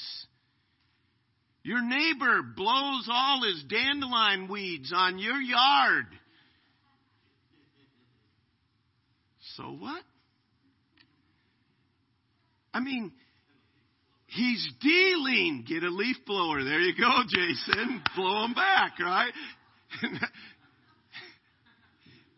Your 1.63 1.81
neighbor 1.81 2.41
blows 2.55 3.07
all 3.09 3.41
his 3.43 3.63
dandelion 3.69 4.49
weeds 4.49 4.91
on 4.93 5.17
your 5.17 5.39
yard. 5.39 6.05
So 9.55 9.63
what? 9.79 10.03
I 12.73 12.79
mean, 12.79 13.13
He's 14.35 14.67
dealing. 14.81 15.63
Get 15.67 15.83
a 15.83 15.89
leaf 15.89 16.17
blower. 16.25 16.63
There 16.63 16.79
you 16.79 16.95
go, 16.95 17.21
Jason. 17.27 18.01
Blow 18.15 18.41
them 18.41 18.55
back, 18.55 18.99
right? 18.99 19.31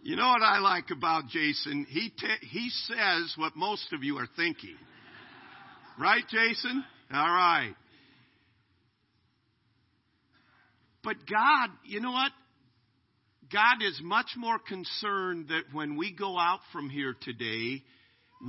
you 0.03 0.17
know 0.17 0.27
what 0.27 0.41
I 0.41 0.59
like 0.59 0.91
about 0.91 1.29
Jason? 1.29 1.85
He 1.89 2.11
he 2.41 2.69
says 2.69 3.33
what 3.37 3.55
most 3.55 3.93
of 3.93 4.03
you 4.03 4.17
are 4.17 4.27
thinking. 4.35 4.75
Right, 5.97 6.23
Jason? 6.27 6.83
All 7.13 7.29
right. 7.29 7.73
But 11.05 11.17
God, 11.31 11.69
you 11.85 12.01
know 12.01 12.11
what? 12.11 12.31
God 13.53 13.83
is 13.87 14.01
much 14.03 14.31
more 14.35 14.57
concerned 14.57 15.49
that 15.49 15.65
when 15.71 15.97
we 15.97 16.11
go 16.11 16.37
out 16.37 16.61
from 16.73 16.89
here 16.89 17.15
today, 17.21 17.83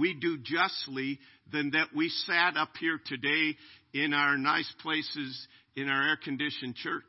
we 0.00 0.14
do 0.14 0.38
justly 0.38 1.20
than 1.52 1.72
that 1.72 1.88
we 1.94 2.08
sat 2.08 2.56
up 2.56 2.70
here 2.80 2.98
today 3.04 3.56
in 3.92 4.14
our 4.14 4.38
nice 4.38 4.72
places 4.82 5.46
in 5.76 5.90
our 5.90 6.08
air 6.08 6.18
conditioned 6.22 6.76
church. 6.76 7.04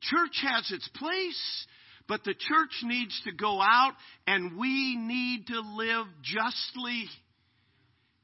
Church 0.00 0.42
has 0.42 0.70
its 0.72 0.88
place, 0.96 1.66
but 2.08 2.24
the 2.24 2.34
church 2.34 2.72
needs 2.82 3.18
to 3.24 3.32
go 3.32 3.60
out 3.62 3.92
and 4.26 4.58
we 4.58 4.96
need 4.96 5.46
to 5.46 5.60
live 5.60 6.06
justly. 6.22 7.06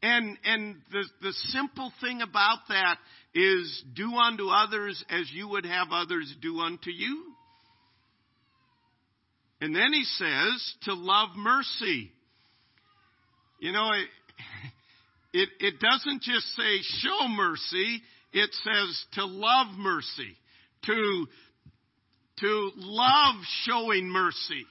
And, 0.02 0.36
and 0.44 0.76
the, 0.90 1.04
the 1.22 1.32
simple 1.32 1.92
thing 2.00 2.22
about 2.22 2.58
that 2.68 2.96
is 3.34 3.84
do 3.94 4.14
unto 4.14 4.48
others 4.48 5.02
as 5.08 5.30
you 5.32 5.48
would 5.48 5.64
have 5.64 5.88
others 5.92 6.34
do 6.42 6.58
unto 6.60 6.90
you. 6.90 7.24
And 9.60 9.74
then 9.74 9.92
he 9.92 10.04
says 10.04 10.74
to 10.84 10.94
love 10.94 11.30
mercy. 11.36 12.10
You 13.60 13.72
know, 13.72 13.90
it, 13.92 14.08
it, 15.32 15.48
it 15.60 15.74
doesn't 15.80 16.22
just 16.22 16.46
say 16.56 16.78
show 16.82 17.28
mercy, 17.28 18.02
it 18.32 18.50
says 18.64 19.04
to 19.14 19.26
love 19.26 19.68
mercy, 19.76 20.34
to, 20.86 21.26
to 22.38 22.70
love 22.76 23.34
showing 23.64 24.08
mercy. 24.08 24.64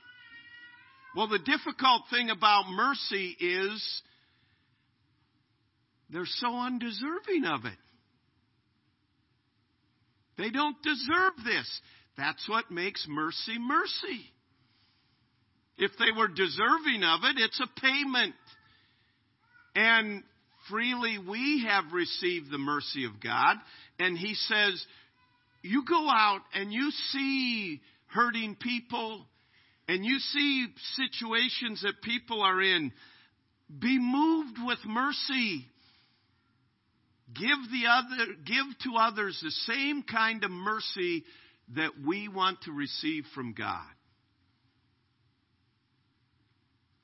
Well, 1.16 1.28
the 1.28 1.40
difficult 1.40 2.04
thing 2.12 2.30
about 2.30 2.66
mercy 2.70 3.36
is 3.40 4.02
they're 6.10 6.26
so 6.26 6.56
undeserving 6.56 7.46
of 7.46 7.66
it. 7.66 7.78
They 10.40 10.50
don't 10.50 10.82
deserve 10.82 11.34
this. 11.44 11.82
That's 12.18 12.48
what 12.48 12.72
makes 12.72 13.06
mercy 13.10 13.58
mercy. 13.60 14.24
If 15.78 15.92
they 16.00 16.18
were 16.18 16.30
deserving 16.30 17.04
of 17.04 17.20
it, 17.24 17.36
it's 17.38 17.60
a 17.60 17.82
payment. 17.82 18.36
And 19.76 20.24
freely 20.70 21.18
we 21.18 21.66
have 21.68 21.94
received 21.94 22.52
the 22.52 22.58
mercy 22.58 23.06
of 23.06 23.22
God. 23.22 23.58
And 24.00 24.18
He 24.18 24.34
says, 24.34 24.86
you 25.62 25.84
go 25.88 26.10
out 26.10 26.40
and 26.54 26.72
you 26.72 26.90
see 27.12 27.82
hurting 28.08 28.56
people 28.62 29.26
and 29.90 30.06
you 30.06 30.20
see 30.20 30.68
situations 30.96 31.82
that 31.82 32.02
people 32.02 32.42
are 32.42 32.62
in. 32.62 32.94
Be 33.78 34.00
moved 34.00 34.58
with 34.66 34.80
mercy. 34.86 35.66
Give 37.34 37.58
the 37.72 37.88
other, 37.90 38.34
give 38.46 38.66
to 38.84 38.98
others 38.98 39.40
the 39.42 39.52
same 39.52 40.04
kind 40.04 40.44
of 40.44 40.52
mercy 40.52 41.24
that 41.76 41.92
we 42.06 42.28
want 42.28 42.62
to 42.64 42.72
receive 42.72 43.24
from 43.36 43.54
God. 43.54 43.86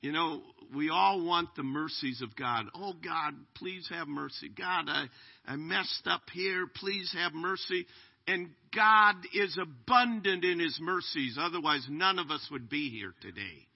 You 0.02 0.12
know, 0.12 0.42
we 0.74 0.90
all 0.90 1.24
want 1.24 1.50
the 1.56 1.62
mercies 1.62 2.22
of 2.22 2.34
God. 2.36 2.66
Oh, 2.74 2.92
God, 2.92 3.34
please 3.54 3.88
have 3.90 4.08
mercy. 4.08 4.48
God, 4.48 4.84
I, 4.88 5.06
I 5.46 5.56
messed 5.56 6.06
up 6.06 6.22
here. 6.32 6.66
Please 6.74 7.14
have 7.16 7.32
mercy. 7.32 7.86
And 8.26 8.50
God 8.74 9.14
is 9.32 9.56
abundant 9.60 10.44
in 10.44 10.58
His 10.58 10.78
mercies. 10.80 11.38
Otherwise, 11.40 11.86
none 11.88 12.18
of 12.18 12.30
us 12.30 12.46
would 12.50 12.68
be 12.68 12.90
here 12.90 13.14
today. 13.20 13.66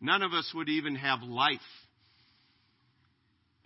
None 0.00 0.22
of 0.22 0.32
us 0.32 0.50
would 0.54 0.68
even 0.68 0.94
have 0.94 1.22
life. 1.22 1.58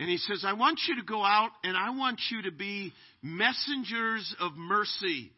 And 0.00 0.08
He 0.08 0.16
says, 0.16 0.44
I 0.46 0.54
want 0.54 0.80
you 0.88 0.96
to 0.96 1.02
go 1.02 1.22
out 1.22 1.50
and 1.62 1.76
I 1.76 1.90
want 1.90 2.20
you 2.30 2.42
to 2.42 2.50
be 2.50 2.92
messengers 3.22 4.34
of 4.40 4.56
mercy, 4.56 5.30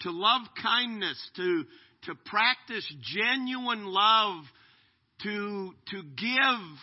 to 0.00 0.10
love 0.10 0.42
kindness, 0.62 1.18
to, 1.36 1.64
to 2.02 2.14
practice 2.26 2.86
genuine 3.02 3.86
love 3.86 4.44
to, 5.22 5.72
to 5.88 6.02
give 6.02 6.78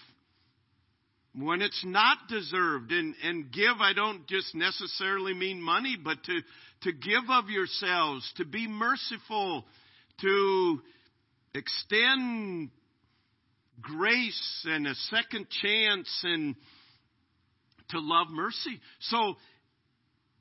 when 1.44 1.62
it's 1.62 1.84
not 1.86 2.18
deserved. 2.28 2.92
And, 2.92 3.14
and 3.24 3.52
give, 3.52 3.80
I 3.80 3.94
don't 3.94 4.26
just 4.28 4.56
necessarily 4.56 5.36
mean 5.36 5.62
money, 5.62 5.98
but 6.04 6.24
to, 6.24 6.40
to 6.84 6.92
give 6.92 7.30
of 7.30 7.50
yourselves, 7.52 8.34
to 8.38 8.46
be 8.46 8.68
merciful, 8.68 9.64
to 10.22 10.80
extend 11.54 12.72
grace 13.80 14.66
and 14.68 14.88
a 14.88 14.96
second 14.96 15.48
chance 15.62 16.10
and 16.24 16.56
to 17.92 18.00
love 18.00 18.28
mercy. 18.30 18.80
So 19.00 19.36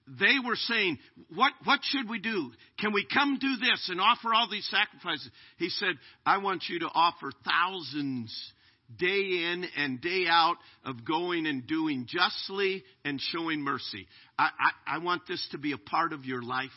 they 0.06 0.38
were 0.44 0.56
saying, 0.56 0.98
what, 1.34 1.52
what 1.64 1.80
should 1.82 2.08
we 2.08 2.18
do? 2.18 2.50
Can 2.78 2.92
we 2.92 3.06
come 3.12 3.38
do 3.40 3.56
this 3.56 3.88
and 3.88 4.00
offer 4.00 4.34
all 4.34 4.48
these 4.50 4.68
sacrifices? 4.68 5.30
He 5.58 5.68
said, 5.68 5.94
I 6.26 6.38
want 6.38 6.64
you 6.68 6.80
to 6.80 6.88
offer 6.92 7.30
thousands 7.44 8.52
day 8.98 9.08
in 9.52 9.64
and 9.76 10.00
day 10.00 10.24
out 10.28 10.56
of 10.84 11.04
going 11.04 11.46
and 11.46 11.66
doing 11.66 12.06
justly 12.08 12.82
and 13.04 13.20
showing 13.20 13.60
mercy. 13.60 14.06
I, 14.38 14.48
I, 14.86 14.96
I 14.96 14.98
want 14.98 15.22
this 15.28 15.46
to 15.52 15.58
be 15.58 15.72
a 15.72 15.78
part 15.78 16.12
of 16.12 16.24
your 16.24 16.42
life. 16.42 16.70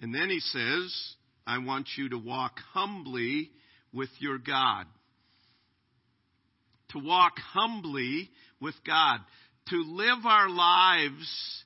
And 0.00 0.14
then 0.14 0.30
he 0.30 0.40
says, 0.40 1.14
I 1.46 1.58
want 1.58 1.88
you 1.96 2.10
to 2.10 2.18
walk 2.18 2.58
humbly 2.72 3.50
with 3.92 4.10
your 4.20 4.38
God. 4.38 4.86
To 6.92 6.98
walk 6.98 7.38
humbly 7.38 8.30
with 8.60 8.74
God 8.86 9.20
to 9.70 9.84
live 9.84 10.26
our 10.26 10.48
lives 10.48 11.64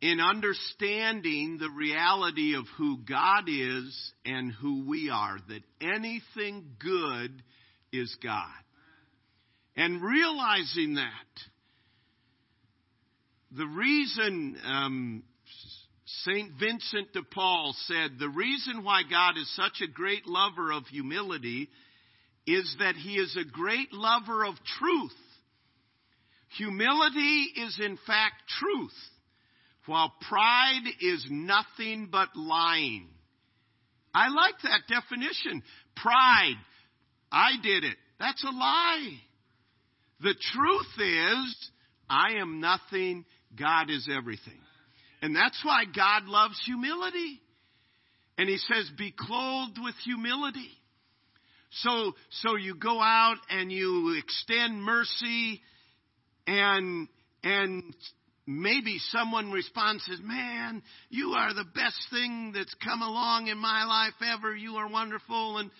in 0.00 0.20
understanding 0.20 1.56
the 1.58 1.70
reality 1.70 2.54
of 2.56 2.66
who 2.76 2.98
God 2.98 3.44
is 3.48 4.12
and 4.26 4.52
who 4.52 4.86
we 4.86 5.08
are, 5.08 5.38
that 5.48 5.62
anything 5.80 6.72
good 6.78 7.42
is 7.92 8.14
God. 8.22 8.48
And 9.76 10.02
realizing 10.02 10.96
that, 10.96 11.10
the 13.56 13.66
reason 13.66 14.56
um, 14.64 15.22
St. 16.04 16.52
Vincent 16.60 17.12
de 17.14 17.22
Paul 17.22 17.74
said, 17.86 18.18
the 18.18 18.28
reason 18.28 18.84
why 18.84 19.02
God 19.08 19.38
is 19.38 19.56
such 19.56 19.80
a 19.82 19.90
great 19.90 20.26
lover 20.26 20.70
of 20.70 20.86
humility 20.86 21.70
is 22.46 22.76
that 22.78 22.96
he 22.96 23.14
is 23.14 23.36
a 23.36 23.50
great 23.50 23.92
lover 23.92 24.44
of 24.44 24.54
truth. 24.78 25.12
Humility 26.58 27.48
is 27.56 27.78
in 27.80 27.98
fact 28.06 28.34
truth, 28.60 28.94
while 29.86 30.12
pride 30.28 30.84
is 31.00 31.26
nothing 31.30 32.08
but 32.10 32.28
lying. 32.36 33.08
I 34.14 34.28
like 34.28 34.54
that 34.62 34.82
definition. 34.88 35.62
Pride, 35.96 36.56
I 37.32 37.52
did 37.62 37.84
it. 37.84 37.96
That's 38.20 38.44
a 38.44 38.50
lie. 38.50 39.18
The 40.20 40.34
truth 40.52 40.86
is, 40.98 41.70
I 42.08 42.34
am 42.40 42.60
nothing, 42.60 43.24
God 43.58 43.90
is 43.90 44.08
everything. 44.14 44.60
And 45.20 45.34
that's 45.34 45.60
why 45.64 45.84
God 45.84 46.26
loves 46.26 46.60
humility. 46.64 47.40
And 48.38 48.48
he 48.48 48.58
says, 48.58 48.90
be 48.96 49.12
clothed 49.16 49.78
with 49.82 49.94
humility. 50.04 50.70
So, 51.82 52.12
so 52.42 52.56
you 52.56 52.76
go 52.76 53.00
out 53.00 53.36
and 53.50 53.70
you 53.72 54.16
extend 54.18 54.82
mercy 54.82 55.60
and, 56.46 57.08
and 57.42 57.94
maybe 58.46 58.98
someone 59.10 59.50
responds 59.50 60.04
says, 60.06 60.20
man, 60.22 60.82
you 61.08 61.30
are 61.30 61.52
the 61.54 61.64
best 61.74 61.98
thing 62.10 62.52
that's 62.54 62.74
come 62.84 63.02
along 63.02 63.48
in 63.48 63.58
my 63.58 63.84
life 63.84 64.14
ever. 64.36 64.54
You 64.54 64.76
are 64.76 64.88
wonderful. 64.88 65.58
And 65.58 65.70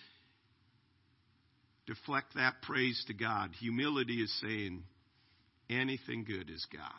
deflect 1.87 2.35
that 2.35 2.63
praise 2.63 3.03
to 3.07 3.15
God. 3.15 3.51
Humility 3.61 4.23
is 4.23 4.33
saying, 4.41 4.83
anything 5.71 6.25
good 6.25 6.51
is 6.51 6.67
God. 6.73 6.91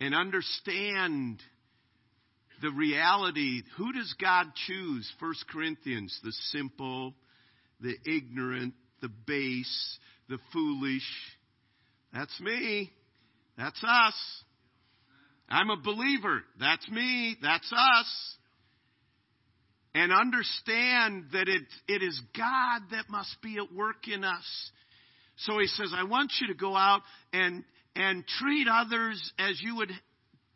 And 0.00 0.14
understand 0.14 1.42
the 2.62 2.70
reality. 2.70 3.62
Who 3.76 3.92
does 3.92 4.14
God 4.20 4.46
choose? 4.66 5.10
First 5.20 5.44
Corinthians, 5.50 6.18
the 6.22 6.32
simple, 6.52 7.14
the 7.80 7.94
ignorant, 8.06 8.74
the 9.00 9.10
base, 9.26 9.98
the 10.28 10.38
foolish. 10.52 11.08
That's 12.12 12.40
me. 12.40 12.90
That's 13.56 13.82
us. 13.82 14.14
I'm 15.48 15.70
a 15.70 15.76
believer. 15.76 16.42
That's 16.60 16.88
me. 16.90 17.36
That's 17.42 17.72
us. 17.72 18.36
And 19.94 20.12
understand 20.12 21.26
that 21.32 21.48
it, 21.48 21.62
it 21.88 22.02
is 22.02 22.20
God 22.36 22.82
that 22.90 23.08
must 23.08 23.34
be 23.42 23.56
at 23.56 23.74
work 23.74 24.06
in 24.06 24.22
us. 24.22 24.70
So 25.38 25.58
he 25.58 25.66
says, 25.66 25.92
I 25.96 26.04
want 26.04 26.32
you 26.40 26.48
to 26.48 26.54
go 26.54 26.76
out 26.76 27.00
and, 27.32 27.64
and 27.96 28.24
treat 28.26 28.68
others 28.68 29.32
as 29.38 29.60
you 29.62 29.76
would 29.76 29.90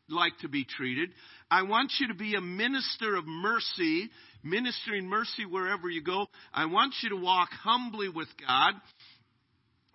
like 0.08 0.36
to 0.42 0.48
be 0.48 0.64
treated. 0.64 1.10
I 1.52 1.64
want 1.64 1.92
you 2.00 2.08
to 2.08 2.14
be 2.14 2.34
a 2.34 2.40
minister 2.40 3.14
of 3.14 3.26
mercy, 3.26 4.08
ministering 4.42 5.06
mercy 5.06 5.44
wherever 5.44 5.86
you 5.90 6.02
go. 6.02 6.24
I 6.50 6.64
want 6.64 6.94
you 7.02 7.10
to 7.10 7.16
walk 7.16 7.50
humbly 7.50 8.08
with 8.08 8.28
God. 8.48 8.72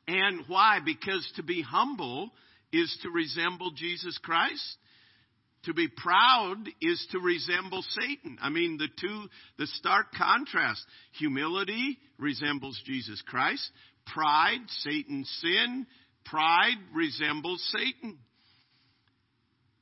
And 0.07 0.41
why? 0.47 0.81
Because 0.85 1.27
to 1.37 1.41
be 1.41 1.63
humble 1.63 2.29
is 2.71 2.95
to 3.01 3.09
resemble 3.09 3.71
Jesus 3.71 4.19
Christ. 4.19 4.77
To 5.63 5.73
be 5.73 5.87
proud 5.87 6.57
is 6.79 7.07
to 7.13 7.19
resemble 7.19 7.83
Satan. 8.01 8.37
I 8.39 8.49
mean, 8.49 8.77
the 8.77 8.89
two, 9.01 9.27
the 9.57 9.65
stark 9.65 10.13
contrast. 10.15 10.85
Humility 11.13 11.97
resembles 12.19 12.79
Jesus 12.85 13.19
Christ. 13.25 13.67
Pride, 14.05 14.61
Satan's 14.81 15.29
sin. 15.41 15.87
Pride 16.23 16.77
resembles 16.93 17.67
Satan. 17.75 18.19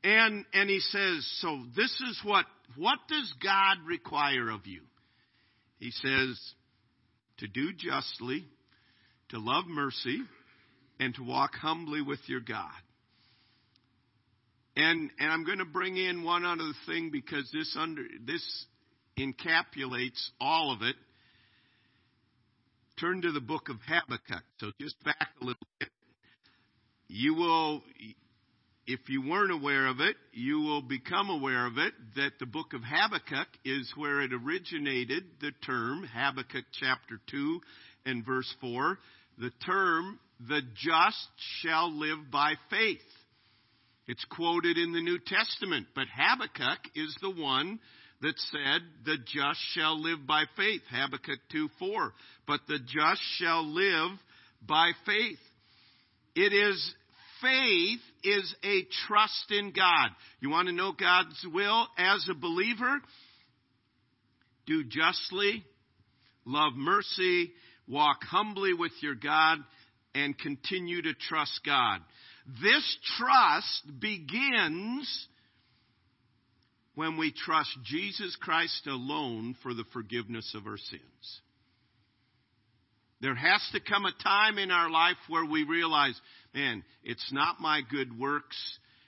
And, 0.05 0.45
and 0.53 0.69
he 0.69 0.79
says, 0.79 1.27
so 1.41 1.63
this 1.75 1.89
is 1.89 2.21
what, 2.23 2.45
what 2.77 2.99
does 3.09 3.33
God 3.41 3.77
require 3.87 4.51
of 4.51 4.67
you? 4.67 4.81
He 5.79 5.89
says, 5.89 6.39
to 7.39 7.47
do 7.47 7.73
justly, 7.73 8.45
to 9.29 9.39
love 9.39 9.65
mercy, 9.67 10.21
and 10.99 11.15
to 11.15 11.23
walk 11.23 11.55
humbly 11.55 12.03
with 12.03 12.19
your 12.27 12.39
God. 12.39 12.69
And, 14.77 15.09
and 15.19 15.31
I'm 15.31 15.43
going 15.43 15.57
to 15.57 15.65
bring 15.65 15.97
in 15.97 16.23
one 16.23 16.45
other 16.45 16.71
thing 16.85 17.09
because 17.11 17.49
this 17.51 17.75
under, 17.79 18.03
this 18.27 18.65
encapsulates 19.17 20.21
all 20.39 20.71
of 20.71 20.83
it. 20.83 20.95
Turn 22.99 23.23
to 23.23 23.31
the 23.31 23.41
book 23.41 23.69
of 23.69 23.77
Habakkuk. 23.87 24.43
So 24.59 24.71
just 24.79 25.03
back 25.03 25.29
a 25.41 25.45
little 25.45 25.67
bit. 25.79 25.89
You 27.07 27.33
will, 27.33 27.81
if 28.87 28.99
you 29.09 29.27
weren't 29.27 29.51
aware 29.51 29.87
of 29.87 29.99
it, 29.99 30.15
you 30.31 30.59
will 30.59 30.81
become 30.81 31.29
aware 31.29 31.65
of 31.65 31.77
it 31.77 31.93
that 32.15 32.33
the 32.39 32.45
book 32.45 32.73
of 32.73 32.81
Habakkuk 32.83 33.47
is 33.63 33.91
where 33.95 34.21
it 34.21 34.31
originated 34.31 35.23
the 35.41 35.51
term, 35.65 36.07
Habakkuk 36.13 36.65
chapter 36.79 37.19
2 37.31 37.61
and 38.05 38.25
verse 38.25 38.53
4, 38.61 38.97
the 39.39 39.51
term, 39.65 40.19
the 40.47 40.61
just 40.75 41.27
shall 41.61 41.91
live 41.91 42.29
by 42.31 42.53
faith. 42.69 42.99
It's 44.07 44.25
quoted 44.25 44.77
in 44.77 44.93
the 44.93 45.01
New 45.01 45.17
Testament, 45.25 45.87
but 45.95 46.05
Habakkuk 46.15 46.79
is 46.95 47.15
the 47.21 47.31
one 47.31 47.79
that 48.21 48.35
said, 48.51 48.81
the 49.03 49.17
just 49.17 49.59
shall 49.73 49.99
live 49.99 50.27
by 50.27 50.43
faith. 50.55 50.81
Habakkuk 50.89 51.39
2 51.51 51.69
4. 51.79 52.13
But 52.47 52.61
the 52.67 52.79
just 52.79 53.21
shall 53.39 53.65
live 53.65 54.11
by 54.65 54.91
faith. 55.05 55.39
It 56.35 56.53
is 56.53 56.95
faith 57.41 57.99
is 58.23 58.55
a 58.63 58.85
trust 59.07 59.51
in 59.51 59.71
God. 59.71 60.09
You 60.39 60.49
want 60.49 60.67
to 60.67 60.73
know 60.73 60.91
God's 60.91 61.45
will 61.51 61.87
as 61.97 62.27
a 62.29 62.33
believer? 62.33 62.99
Do 64.65 64.83
justly, 64.83 65.63
love 66.45 66.73
mercy, 66.75 67.51
walk 67.87 68.23
humbly 68.23 68.73
with 68.73 68.91
your 69.01 69.15
God, 69.15 69.59
and 70.13 70.37
continue 70.37 71.01
to 71.01 71.13
trust 71.13 71.59
God. 71.65 71.99
This 72.61 72.97
trust 73.17 73.99
begins 73.99 75.27
when 76.95 77.17
we 77.17 77.31
trust 77.31 77.69
Jesus 77.83 78.35
Christ 78.39 78.87
alone 78.87 79.55
for 79.61 79.73
the 79.73 79.83
forgiveness 79.93 80.55
of 80.55 80.65
our 80.65 80.77
sins. 80.77 81.41
There 83.21 83.35
has 83.35 83.61
to 83.71 83.79
come 83.79 84.05
a 84.05 84.23
time 84.23 84.57
in 84.57 84.71
our 84.71 84.89
life 84.89 85.17
where 85.29 85.45
we 85.45 85.63
realize, 85.63 86.19
man, 86.53 86.83
it's 87.03 87.31
not 87.31 87.59
my 87.59 87.81
good 87.89 88.17
works. 88.19 88.57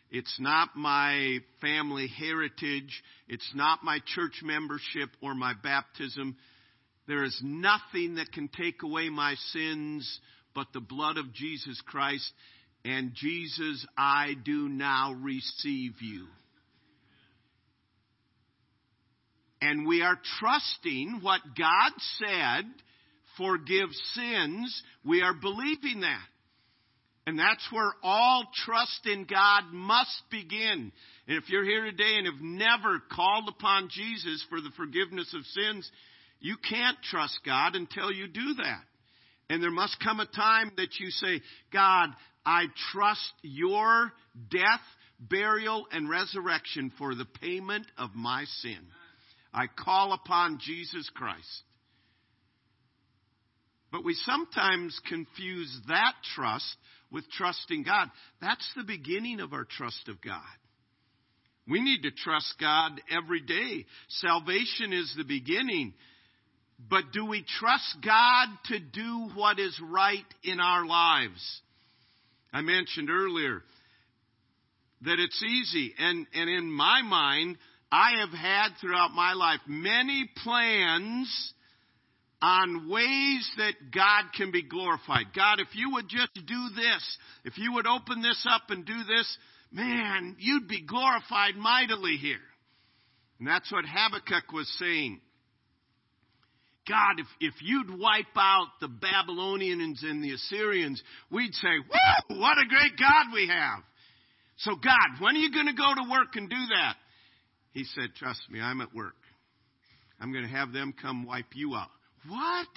It's 0.09 0.37
not 0.39 0.69
my 0.75 1.39
family 1.59 2.07
heritage. 2.07 3.03
It's 3.27 3.51
not 3.53 3.83
my 3.83 3.99
church 4.15 4.41
membership 4.41 5.09
or 5.21 5.35
my 5.35 5.53
baptism. 5.61 6.37
There 7.07 7.23
is 7.23 7.37
nothing 7.43 8.15
that 8.15 8.31
can 8.31 8.47
take 8.47 8.83
away 8.83 9.09
my 9.09 9.35
sins 9.51 10.19
but 10.55 10.67
the 10.73 10.79
blood 10.79 11.17
of 11.17 11.33
Jesus 11.33 11.81
Christ. 11.85 12.31
And 12.85 13.13
Jesus, 13.13 13.85
I 13.97 14.33
do 14.45 14.69
now 14.69 15.13
receive 15.21 16.01
you. 16.01 16.27
And 19.61 19.85
we 19.85 20.01
are 20.01 20.17
trusting 20.39 21.19
what 21.21 21.41
God 21.57 21.91
said 22.19 22.65
forgive 23.37 23.89
sins. 24.13 24.83
We 25.05 25.21
are 25.21 25.33
believing 25.33 26.01
that. 26.01 26.25
And 27.25 27.37
that's 27.37 27.67
where 27.71 27.91
all 28.03 28.45
trust 28.65 29.05
in 29.05 29.25
God 29.25 29.63
must 29.73 30.23
begin. 30.31 30.93
And 31.27 31.37
if 31.37 31.49
you're 31.49 31.65
here 31.65 31.83
today 31.83 32.15
and 32.17 32.25
have 32.25 32.41
never 32.41 33.01
called 33.11 33.49
upon 33.49 33.89
Jesus 33.91 34.45
for 34.49 34.61
the 34.61 34.71
forgiveness 34.77 35.33
of 35.37 35.45
sins, 35.45 35.91
you 36.39 36.55
can't 36.69 36.97
trust 37.09 37.37
God 37.45 37.75
until 37.75 38.13
you 38.13 38.27
do 38.27 38.53
that. 38.63 38.81
And 39.49 39.61
there 39.61 39.71
must 39.71 39.97
come 40.01 40.21
a 40.21 40.25
time 40.25 40.71
that 40.77 40.99
you 40.99 41.09
say, 41.09 41.41
God, 41.73 42.09
I 42.45 42.65
trust 42.93 43.33
your 43.41 44.13
death, 44.49 44.81
burial, 45.19 45.85
and 45.91 46.09
resurrection 46.09 46.93
for 46.97 47.13
the 47.13 47.27
payment 47.41 47.87
of 47.97 48.15
my 48.15 48.45
sin. 48.61 48.79
I 49.53 49.65
call 49.67 50.13
upon 50.13 50.59
Jesus 50.61 51.09
Christ. 51.13 51.63
But 53.91 54.03
we 54.03 54.13
sometimes 54.13 54.99
confuse 55.07 55.79
that 55.87 56.13
trust 56.35 56.75
with 57.11 57.29
trusting 57.31 57.83
God. 57.83 58.09
That's 58.41 58.69
the 58.75 58.83
beginning 58.83 59.39
of 59.39 59.53
our 59.53 59.65
trust 59.65 60.09
of 60.09 60.21
God. 60.21 60.41
We 61.69 61.81
need 61.81 62.03
to 62.03 62.11
trust 62.11 62.55
God 62.59 63.01
every 63.09 63.41
day. 63.41 63.85
Salvation 64.07 64.93
is 64.93 65.13
the 65.17 65.23
beginning. 65.23 65.93
But 66.89 67.11
do 67.11 67.25
we 67.25 67.43
trust 67.59 67.97
God 68.05 68.47
to 68.65 68.79
do 68.79 69.29
what 69.35 69.59
is 69.59 69.77
right 69.81 70.25
in 70.43 70.59
our 70.59 70.85
lives? 70.85 71.61
I 72.53 72.61
mentioned 72.61 73.09
earlier 73.09 73.63
that 75.01 75.19
it's 75.19 75.43
easy. 75.43 75.93
And, 75.97 76.25
and 76.33 76.49
in 76.49 76.71
my 76.71 77.01
mind, 77.01 77.57
I 77.91 78.19
have 78.19 78.29
had 78.29 78.69
throughout 78.79 79.11
my 79.11 79.33
life 79.33 79.59
many 79.67 80.29
plans 80.43 81.53
on 82.41 82.89
ways 82.89 83.49
that 83.57 83.73
God 83.93 84.25
can 84.35 84.51
be 84.51 84.63
glorified. 84.63 85.27
God, 85.35 85.59
if 85.59 85.69
you 85.73 85.93
would 85.93 86.07
just 86.07 86.33
do 86.35 86.67
this, 86.75 87.17
if 87.45 87.57
you 87.57 87.73
would 87.73 87.87
open 87.87 88.21
this 88.21 88.45
up 88.49 88.69
and 88.69 88.85
do 88.85 89.03
this, 89.07 89.37
man, 89.71 90.35
you'd 90.39 90.67
be 90.67 90.85
glorified 90.85 91.55
mightily 91.55 92.17
here. 92.17 92.37
And 93.39 93.47
that's 93.47 93.71
what 93.71 93.85
Habakkuk 93.85 94.51
was 94.53 94.71
saying. 94.79 95.19
God, 96.87 97.19
if, 97.19 97.27
if 97.41 97.53
you'd 97.61 97.99
wipe 97.99 98.25
out 98.37 98.67
the 98.79 98.87
Babylonians 98.87 100.03
and 100.03 100.23
the 100.23 100.33
Assyrians, 100.33 101.01
we'd 101.29 101.53
say, 101.53 101.67
whoa, 101.89 102.39
what 102.39 102.57
a 102.57 102.67
great 102.67 102.97
God 102.97 103.33
we 103.33 103.47
have. 103.47 103.83
So 104.57 104.75
God, 104.75 105.19
when 105.21 105.35
are 105.35 105.39
you 105.39 105.51
going 105.51 105.67
to 105.67 105.73
go 105.73 105.93
to 105.95 106.09
work 106.09 106.35
and 106.35 106.49
do 106.49 106.55
that? 106.55 106.95
He 107.73 107.83
said, 107.83 108.15
trust 108.15 108.41
me, 108.49 108.61
I'm 108.61 108.81
at 108.81 108.93
work. 108.93 109.15
I'm 110.19 110.31
going 110.31 110.45
to 110.45 110.51
have 110.51 110.71
them 110.71 110.93
come 110.99 111.25
wipe 111.25 111.55
you 111.55 111.75
out. 111.75 111.89
What? 112.27 112.67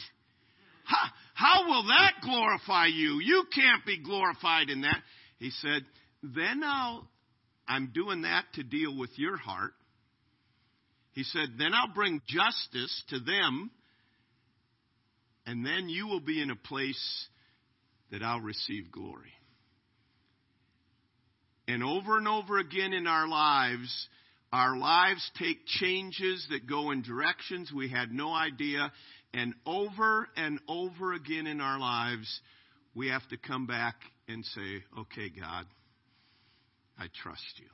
How, 0.85 1.07
how 1.35 1.69
will 1.69 1.85
that 1.85 2.15
glorify 2.23 2.87
you? 2.87 3.21
You 3.21 3.45
can't 3.55 3.85
be 3.87 4.03
glorified 4.03 4.71
in 4.71 4.83
that. 4.83 4.99
He 5.39 5.51
said, 5.51 5.83
then 6.23 6.63
I'll, 6.65 7.09
I'm 7.67 7.93
doing 7.95 8.23
that 8.23 8.45
to 8.55 8.63
deal 8.63 8.97
with 8.97 9.11
your 9.17 9.37
heart. 9.37 9.73
He 11.13 11.23
said, 11.25 11.51
then 11.59 11.73
I'll 11.75 11.95
bring 11.95 12.21
justice 12.29 13.05
to 13.09 13.21
them 13.21 13.71
and 15.47 15.65
then 15.65 15.89
you 15.89 16.07
will 16.07 16.21
be 16.21 16.41
in 16.41 16.51
a 16.51 16.57
place 16.57 17.27
that 18.13 18.23
I'll 18.23 18.41
receive 18.41 18.93
glory. 18.93 19.33
And 21.67 21.83
over 21.83 22.19
and 22.19 22.29
over 22.29 22.59
again 22.59 22.93
in 22.93 23.07
our 23.07 23.27
lives, 23.29 24.09
our 24.53 24.77
lives 24.77 25.29
take 25.39 25.67
changes 25.67 26.47
that 26.51 26.69
go 26.69 26.91
in 26.91 27.03
directions 27.03 27.73
we 27.73 27.89
had 27.89 28.13
no 28.13 28.33
idea. 28.33 28.93
And 29.33 29.55
over 29.65 30.29
and 30.37 30.59
over 30.69 31.13
again 31.13 31.47
in 31.47 31.61
our 31.61 31.79
lives, 31.79 32.41
we 32.95 33.09
have 33.09 33.27
to 33.29 33.37
come 33.37 33.67
back 33.67 33.97
and 34.29 34.45
say, 34.45 34.83
okay, 34.99 35.31
God, 35.31 35.67
I 36.99 37.07
trust 37.23 37.59
you. 37.59 37.67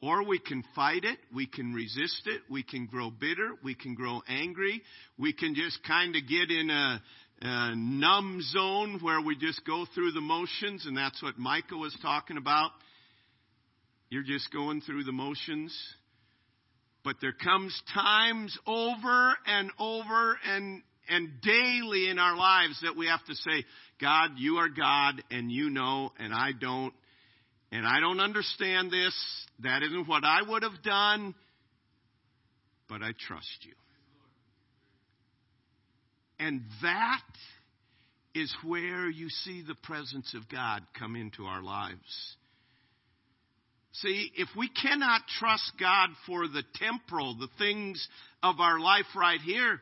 Or 0.00 0.22
we 0.26 0.38
can 0.38 0.62
fight 0.74 1.04
it, 1.04 1.18
we 1.32 1.46
can 1.46 1.72
resist 1.72 2.26
it, 2.26 2.42
we 2.50 2.62
can 2.62 2.86
grow 2.86 3.10
bitter, 3.10 3.52
we 3.62 3.74
can 3.74 3.94
grow 3.94 4.20
angry, 4.28 4.82
we 5.18 5.32
can 5.32 5.54
just 5.54 5.82
kind 5.84 6.14
of 6.14 6.28
get 6.28 6.50
in 6.50 6.68
a, 6.68 7.00
a 7.40 7.74
numb 7.74 8.42
zone 8.42 8.98
where 9.00 9.22
we 9.22 9.34
just 9.36 9.64
go 9.64 9.86
through 9.94 10.12
the 10.12 10.20
motions, 10.20 10.84
and 10.84 10.94
that's 10.94 11.22
what 11.22 11.38
Micah 11.38 11.76
was 11.76 11.96
talking 12.02 12.36
about. 12.36 12.72
You're 14.10 14.24
just 14.24 14.52
going 14.52 14.82
through 14.82 15.04
the 15.04 15.12
motions. 15.12 15.74
But 17.04 17.16
there 17.20 17.32
comes 17.32 17.78
times 17.92 18.58
over 18.66 19.36
and 19.46 19.70
over 19.78 20.38
and 20.46 20.82
and 21.08 21.28
daily 21.42 22.08
in 22.08 22.18
our 22.18 22.34
lives 22.34 22.80
that 22.82 22.96
we 22.96 23.08
have 23.08 23.22
to 23.26 23.34
say, 23.34 23.64
God, 24.00 24.30
you 24.38 24.56
are 24.56 24.70
God 24.70 25.22
and 25.30 25.52
you 25.52 25.68
know 25.68 26.12
and 26.18 26.32
I 26.32 26.52
don't 26.58 26.94
and 27.70 27.86
I 27.86 28.00
don't 28.00 28.20
understand 28.20 28.90
this. 28.90 29.14
That 29.62 29.82
isn't 29.82 30.08
what 30.08 30.24
I 30.24 30.40
would 30.48 30.62
have 30.62 30.82
done, 30.82 31.34
but 32.88 33.02
I 33.02 33.12
trust 33.26 33.58
you. 33.62 33.72
And 36.38 36.62
that 36.82 37.22
is 38.34 38.54
where 38.64 39.08
you 39.08 39.28
see 39.28 39.62
the 39.66 39.76
presence 39.76 40.34
of 40.34 40.48
God 40.48 40.82
come 40.98 41.16
into 41.16 41.44
our 41.44 41.62
lives. 41.62 42.36
See, 43.94 44.32
if 44.34 44.48
we 44.56 44.68
cannot 44.68 45.22
trust 45.38 45.72
God 45.78 46.10
for 46.26 46.48
the 46.48 46.64
temporal, 46.74 47.36
the 47.36 47.48
things 47.58 48.06
of 48.42 48.58
our 48.58 48.80
life 48.80 49.06
right 49.14 49.40
here, 49.40 49.80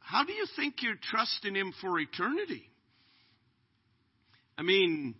how 0.00 0.24
do 0.24 0.32
you 0.32 0.46
think 0.56 0.76
you're 0.82 0.94
trusting 1.10 1.54
Him 1.54 1.74
for 1.80 1.98
eternity? 2.00 2.62
I 4.56 4.62
mean, 4.62 5.14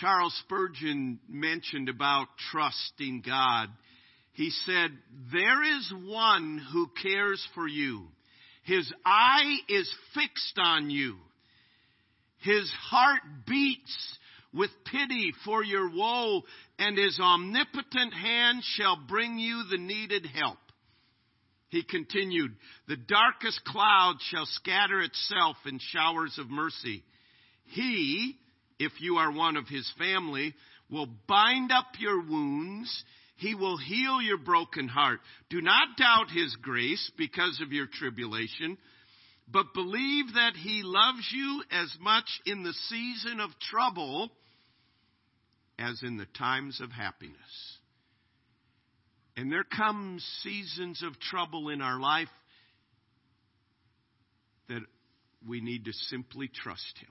Charles 0.00 0.34
Spurgeon 0.44 1.18
mentioned 1.28 1.88
about 1.88 2.28
trusting 2.52 3.22
God. 3.26 3.68
He 4.32 4.50
said, 4.64 4.90
There 5.32 5.64
is 5.64 5.92
one 6.04 6.64
who 6.72 6.88
cares 7.02 7.44
for 7.54 7.66
you. 7.66 8.06
His 8.62 8.92
eye 9.04 9.56
is 9.68 9.92
fixed 10.14 10.58
on 10.58 10.90
you. 10.90 11.16
His 12.42 12.70
heart 12.90 13.22
beats 13.46 14.18
with 14.52 14.70
pity 14.84 15.32
for 15.44 15.62
your 15.62 15.90
woe, 15.90 16.42
and 16.78 16.96
his 16.96 17.18
omnipotent 17.20 18.14
hand 18.14 18.62
shall 18.62 18.96
bring 19.08 19.38
you 19.38 19.64
the 19.70 19.78
needed 19.78 20.26
help. 20.26 20.58
He 21.68 21.82
continued, 21.82 22.52
The 22.86 22.96
darkest 22.96 23.62
cloud 23.64 24.16
shall 24.30 24.46
scatter 24.46 25.00
itself 25.00 25.56
in 25.66 25.78
showers 25.78 26.38
of 26.38 26.48
mercy. 26.48 27.04
He, 27.66 28.36
if 28.78 28.92
you 29.00 29.16
are 29.16 29.30
one 29.30 29.56
of 29.56 29.68
his 29.68 29.90
family, 29.98 30.54
will 30.90 31.08
bind 31.26 31.70
up 31.70 31.86
your 31.98 32.22
wounds. 32.22 33.04
He 33.36 33.54
will 33.54 33.76
heal 33.76 34.22
your 34.22 34.38
broken 34.38 34.88
heart. 34.88 35.20
Do 35.50 35.60
not 35.60 35.98
doubt 35.98 36.30
his 36.30 36.56
grace 36.56 37.10
because 37.18 37.60
of 37.62 37.72
your 37.72 37.86
tribulation, 37.86 38.78
but 39.50 39.72
believe 39.74 40.34
that 40.34 40.52
he 40.54 40.82
loves 40.84 41.26
you 41.32 41.62
as 41.70 41.94
much 42.00 42.26
in 42.44 42.62
the 42.62 42.74
season 42.88 43.40
of 43.40 43.50
trouble 43.70 44.30
as 45.78 46.02
in 46.02 46.16
the 46.16 46.26
times 46.36 46.80
of 46.80 46.90
happiness. 46.90 47.36
And 49.36 49.50
there 49.50 49.64
come 49.64 50.18
seasons 50.42 51.02
of 51.02 51.18
trouble 51.20 51.68
in 51.68 51.80
our 51.80 51.98
life 52.00 52.28
that 54.68 54.82
we 55.46 55.60
need 55.60 55.84
to 55.84 55.92
simply 55.92 56.48
trust 56.48 56.98
him 56.98 57.10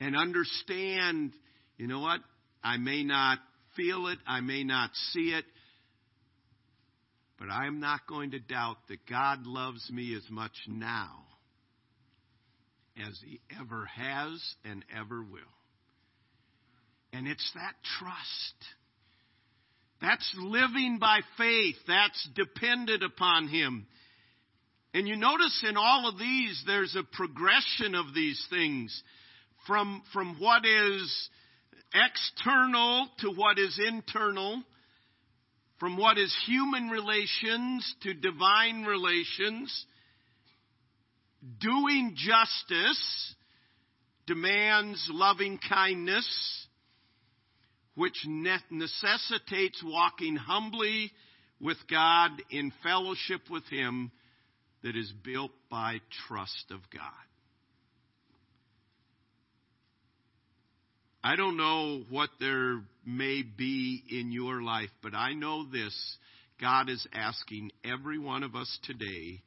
and 0.00 0.16
understand, 0.16 1.32
you 1.76 1.86
know 1.86 2.00
what? 2.00 2.20
I 2.62 2.76
may 2.78 3.04
not 3.04 3.38
feel 3.76 4.06
it, 4.06 4.18
I 4.26 4.40
may 4.40 4.64
not 4.64 4.90
see 5.12 5.34
it, 5.34 5.44
but 7.40 7.48
I 7.48 7.66
am 7.66 7.80
not 7.80 8.06
going 8.06 8.32
to 8.32 8.38
doubt 8.38 8.76
that 8.88 9.08
God 9.08 9.46
loves 9.46 9.90
me 9.90 10.14
as 10.14 10.22
much 10.30 10.52
now 10.68 11.24
as 13.08 13.18
He 13.24 13.40
ever 13.58 13.86
has 13.86 14.54
and 14.62 14.84
ever 14.94 15.22
will. 15.22 15.40
And 17.14 17.26
it's 17.26 17.50
that 17.54 17.74
trust. 17.98 18.54
That's 20.02 20.36
living 20.38 20.98
by 21.00 21.20
faith. 21.38 21.76
That's 21.88 22.28
dependent 22.36 23.02
upon 23.02 23.48
Him. 23.48 23.86
And 24.92 25.08
you 25.08 25.16
notice 25.16 25.64
in 25.66 25.78
all 25.78 26.08
of 26.08 26.18
these, 26.18 26.62
there's 26.66 26.94
a 26.94 27.16
progression 27.16 27.94
of 27.94 28.12
these 28.14 28.44
things 28.50 29.02
from, 29.66 30.02
from 30.12 30.36
what 30.38 30.66
is 30.66 31.28
external 31.94 33.08
to 33.20 33.30
what 33.30 33.58
is 33.58 33.80
internal, 33.88 34.62
from 35.80 35.96
what 35.96 36.18
is 36.18 36.34
human 36.46 36.90
relations 36.90 37.94
to 38.02 38.12
divine 38.12 38.84
relations. 38.84 39.86
Doing 41.58 42.14
justice 42.14 43.34
demands 44.26 45.08
loving 45.10 45.58
kindness, 45.66 46.66
which 47.94 48.26
necessitates 48.26 49.82
walking 49.82 50.36
humbly 50.36 51.10
with 51.58 51.78
God 51.90 52.30
in 52.50 52.72
fellowship 52.82 53.40
with 53.50 53.64
Him 53.68 54.12
that 54.82 54.96
is 54.96 55.10
built 55.24 55.52
by 55.70 56.00
trust 56.28 56.66
of 56.70 56.80
God. 56.92 57.29
I 61.22 61.36
don't 61.36 61.56
know 61.56 62.02
what 62.08 62.30
there 62.40 62.80
may 63.06 63.42
be 63.42 64.02
in 64.10 64.32
your 64.32 64.62
life, 64.62 64.90
but 65.02 65.14
I 65.14 65.34
know 65.34 65.64
this 65.64 65.94
God 66.60 66.88
is 66.88 67.06
asking 67.12 67.72
every 67.84 68.18
one 68.18 68.42
of 68.42 68.54
us 68.54 68.78
today 68.84 69.42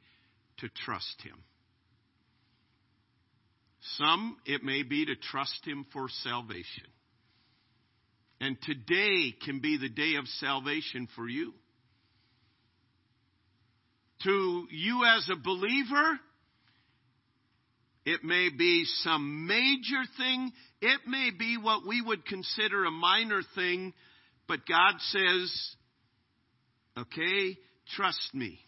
to 0.58 0.68
trust 0.84 1.22
Him. 1.22 1.36
Some, 3.98 4.36
it 4.46 4.62
may 4.62 4.82
be 4.82 5.06
to 5.06 5.16
trust 5.16 5.66
Him 5.66 5.84
for 5.92 6.08
salvation. 6.22 6.84
And 8.40 8.56
today 8.62 9.34
can 9.44 9.60
be 9.60 9.78
the 9.78 9.88
day 9.88 10.14
of 10.16 10.26
salvation 10.40 11.08
for 11.16 11.28
you. 11.28 11.54
To 14.24 14.66
you 14.70 15.04
as 15.04 15.28
a 15.30 15.36
believer, 15.36 16.18
it 18.04 18.22
may 18.22 18.50
be 18.50 18.84
some 19.02 19.46
major 19.46 20.02
thing. 20.18 20.52
It 20.80 21.00
may 21.06 21.30
be 21.30 21.56
what 21.56 21.86
we 21.86 22.02
would 22.02 22.26
consider 22.26 22.84
a 22.84 22.90
minor 22.90 23.40
thing. 23.54 23.94
But 24.46 24.66
God 24.66 24.94
says, 24.98 25.74
okay, 26.98 27.56
trust 27.96 28.34
me. 28.34 28.58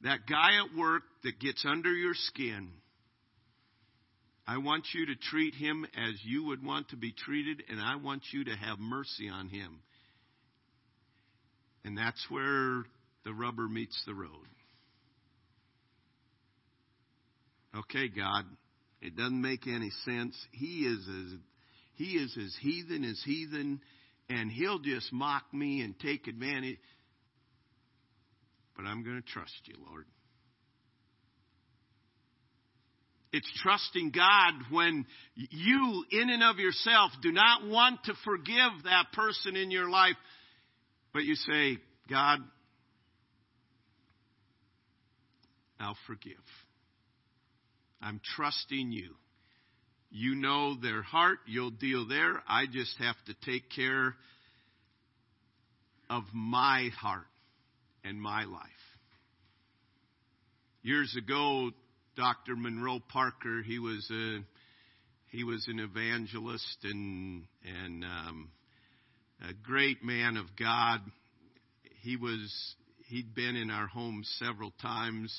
That 0.00 0.26
guy 0.28 0.58
at 0.62 0.76
work 0.76 1.02
that 1.22 1.38
gets 1.38 1.64
under 1.64 1.92
your 1.92 2.14
skin, 2.14 2.70
I 4.46 4.58
want 4.58 4.84
you 4.92 5.06
to 5.06 5.14
treat 5.14 5.54
him 5.54 5.86
as 5.96 6.14
you 6.24 6.44
would 6.46 6.62
want 6.62 6.90
to 6.90 6.96
be 6.96 7.12
treated, 7.12 7.62
and 7.70 7.80
I 7.80 7.96
want 7.96 8.22
you 8.32 8.44
to 8.44 8.56
have 8.56 8.78
mercy 8.78 9.28
on 9.30 9.48
him. 9.48 9.78
And 11.84 11.96
that's 11.96 12.26
where 12.28 12.84
the 13.24 13.32
rubber 13.32 13.68
meets 13.68 14.02
the 14.04 14.14
road. 14.14 14.48
Okay, 17.76 18.08
God, 18.08 18.44
it 19.00 19.16
doesn't 19.16 19.40
make 19.40 19.66
any 19.66 19.90
sense. 20.04 20.36
He 20.52 20.86
is 20.86 21.00
as 21.08 21.38
he 21.94 22.04
is 22.16 22.36
as 22.36 22.56
heathen 22.60 23.04
as 23.04 23.20
heathen, 23.24 23.80
and 24.28 24.50
he'll 24.50 24.78
just 24.78 25.12
mock 25.12 25.42
me 25.52 25.80
and 25.82 25.98
take 25.98 26.26
advantage. 26.26 26.78
But 28.76 28.86
I'm 28.86 29.04
going 29.04 29.20
to 29.22 29.28
trust 29.28 29.52
you, 29.64 29.74
Lord. 29.88 30.06
It's 33.32 33.50
trusting 33.62 34.10
God 34.10 34.52
when 34.70 35.06
you, 35.34 36.04
in 36.10 36.30
and 36.30 36.42
of 36.44 36.58
yourself, 36.58 37.10
do 37.20 37.32
not 37.32 37.66
want 37.66 38.04
to 38.04 38.14
forgive 38.24 38.84
that 38.84 39.06
person 39.12 39.56
in 39.56 39.72
your 39.72 39.90
life, 39.90 40.14
but 41.12 41.24
you 41.24 41.34
say, 41.34 41.78
God, 42.08 42.38
I'll 45.80 45.96
forgive. 46.06 46.34
I'm 48.00 48.20
trusting 48.36 48.92
you. 48.92 49.14
You 50.10 50.34
know 50.36 50.76
their 50.80 51.02
heart. 51.02 51.38
You'll 51.46 51.70
deal 51.70 52.06
there. 52.06 52.42
I 52.48 52.66
just 52.70 52.96
have 52.98 53.16
to 53.26 53.34
take 53.44 53.70
care 53.70 54.14
of 56.08 56.22
my 56.32 56.90
heart 57.00 57.26
and 58.04 58.20
my 58.20 58.44
life. 58.44 58.62
Years 60.82 61.16
ago, 61.16 61.70
Dr. 62.16 62.54
Monroe 62.54 63.00
Parker, 63.08 63.62
he 63.62 63.78
was 63.78 64.08
a 64.12 64.38
he 65.30 65.42
was 65.42 65.66
an 65.66 65.80
evangelist 65.80 66.78
and 66.84 67.44
and 67.64 68.04
um, 68.04 68.50
a 69.48 69.52
great 69.52 70.04
man 70.04 70.36
of 70.36 70.46
God. 70.56 71.00
He 72.02 72.16
was 72.16 72.76
he'd 73.08 73.34
been 73.34 73.56
in 73.56 73.70
our 73.70 73.86
home 73.86 74.22
several 74.38 74.72
times 74.80 75.34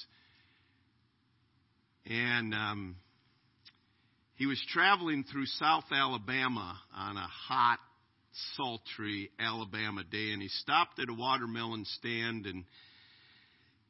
and 2.05 2.53
um, 2.53 2.95
he 4.35 4.45
was 4.45 4.61
traveling 4.69 5.23
through 5.31 5.45
South 5.45 5.85
Alabama 5.91 6.77
on 6.95 7.17
a 7.17 7.27
hot, 7.47 7.79
sultry 8.55 9.31
Alabama 9.39 10.03
day, 10.03 10.31
and 10.31 10.41
he 10.41 10.49
stopped 10.49 10.99
at 10.99 11.09
a 11.09 11.13
watermelon 11.13 11.85
stand 11.85 12.45
and 12.45 12.65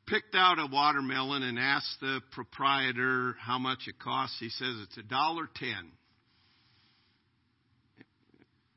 picked 0.08 0.36
out 0.36 0.60
a 0.60 0.68
watermelon 0.72 1.44
and 1.44 1.58
asked 1.58 1.98
the 2.00 2.22
proprietor 2.32 3.36
how 3.40 3.58
much 3.58 3.80
it 3.88 4.00
costs. 4.00 4.38
He 4.40 4.50
says 4.50 4.76
it's 4.84 4.98
a 4.98 5.04
dollar 5.04 5.50
ten. 5.56 5.92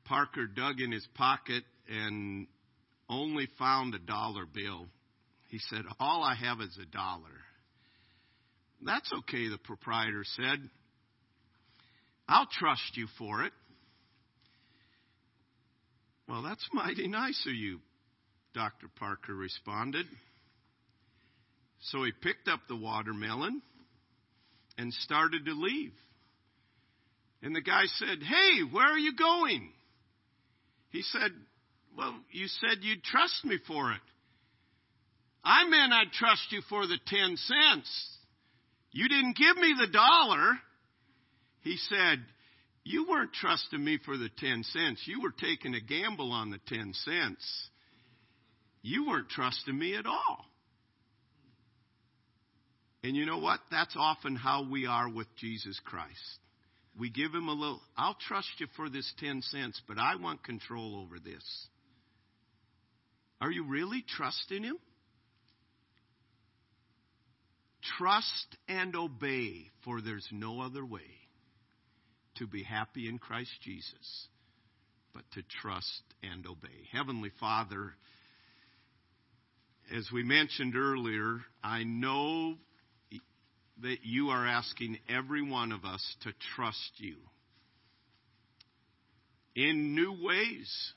Parker 0.05 0.47
dug 0.47 0.81
in 0.81 0.91
his 0.91 1.07
pocket 1.13 1.63
and 1.87 2.47
only 3.07 3.47
found 3.59 3.93
a 3.93 3.99
dollar 3.99 4.45
bill. 4.45 4.87
He 5.49 5.59
said, 5.69 5.83
All 5.99 6.23
I 6.23 6.33
have 6.33 6.61
is 6.61 6.77
a 6.81 6.85
dollar. 6.85 7.29
That's 8.81 9.11
okay, 9.19 9.49
the 9.49 9.57
proprietor 9.57 10.23
said. 10.23 10.69
I'll 12.27 12.47
trust 12.51 12.95
you 12.95 13.07
for 13.17 13.43
it. 13.43 13.51
Well, 16.27 16.43
that's 16.43 16.67
mighty 16.71 17.07
nice 17.07 17.43
of 17.47 17.53
you, 17.53 17.79
Dr. 18.53 18.87
Parker 18.99 19.33
responded. 19.33 20.05
So 21.91 22.03
he 22.03 22.11
picked 22.11 22.47
up 22.47 22.59
the 22.67 22.75
watermelon 22.75 23.61
and 24.77 24.93
started 24.93 25.45
to 25.45 25.53
leave. 25.53 25.91
And 27.41 27.55
the 27.55 27.61
guy 27.61 27.83
said, 27.85 28.19
Hey, 28.21 28.61
where 28.71 28.85
are 28.85 28.97
you 28.97 29.15
going? 29.15 29.71
He 30.91 31.01
said, 31.01 31.31
Well, 31.97 32.15
you 32.31 32.47
said 32.47 32.79
you'd 32.81 33.03
trust 33.03 33.43
me 33.43 33.57
for 33.65 33.91
it. 33.91 34.01
I 35.43 35.67
meant 35.67 35.93
I'd 35.93 36.11
trust 36.11 36.51
you 36.51 36.61
for 36.69 36.85
the 36.85 36.99
10 37.07 37.37
cents. 37.37 38.17
You 38.91 39.07
didn't 39.07 39.37
give 39.37 39.57
me 39.57 39.75
the 39.79 39.87
dollar. 39.87 40.59
He 41.61 41.77
said, 41.77 42.19
You 42.83 43.07
weren't 43.07 43.33
trusting 43.33 43.83
me 43.83 43.99
for 44.03 44.17
the 44.17 44.29
10 44.37 44.63
cents. 44.63 45.03
You 45.05 45.21
were 45.21 45.33
taking 45.37 45.75
a 45.75 45.81
gamble 45.81 46.31
on 46.31 46.49
the 46.49 46.59
10 46.67 46.93
cents. 46.93 47.69
You 48.81 49.07
weren't 49.07 49.29
trusting 49.29 49.77
me 49.77 49.95
at 49.95 50.05
all. 50.05 50.45
And 53.03 53.15
you 53.15 53.25
know 53.25 53.39
what? 53.39 53.59
That's 53.71 53.95
often 53.97 54.35
how 54.35 54.67
we 54.69 54.85
are 54.85 55.09
with 55.09 55.27
Jesus 55.37 55.79
Christ. 55.85 56.39
we 56.99 57.09
give 57.09 57.33
him 57.33 57.47
a 57.47 57.53
little, 57.53 57.81
I'll 57.95 58.17
trust 58.27 58.49
you 58.57 58.67
for 58.75 58.89
this 58.89 59.09
10 59.19 59.41
cents, 59.43 59.81
but 59.87 59.97
I 59.97 60.15
want 60.17 60.43
control 60.43 61.01
over 61.01 61.17
this. 61.17 61.67
Are 63.39 63.51
you 63.51 63.65
really 63.65 64.03
trusting 64.05 64.63
him? 64.63 64.77
Trust 67.97 68.57
and 68.67 68.95
obey, 68.95 69.69
for 69.83 70.01
there's 70.01 70.27
no 70.31 70.61
other 70.61 70.85
way 70.85 71.01
to 72.37 72.47
be 72.47 72.63
happy 72.63 73.07
in 73.07 73.19
Christ 73.19 73.51
Jesus 73.61 74.27
but 75.13 75.23
to 75.33 75.41
trust 75.61 76.03
and 76.23 76.45
obey. 76.45 76.87
Heavenly 76.91 77.31
Father, 77.39 77.93
as 79.95 80.07
we 80.13 80.23
mentioned 80.23 80.75
earlier, 80.75 81.39
I 81.63 81.83
know 81.83 82.55
that 83.81 83.97
you 84.03 84.29
are 84.29 84.45
asking 84.45 84.97
every 85.09 85.41
one 85.41 85.71
of 85.71 85.85
us 85.85 86.15
to 86.23 86.31
trust 86.55 86.91
you 86.97 87.15
in 89.55 89.95
new 89.95 90.15
ways. 90.21 90.93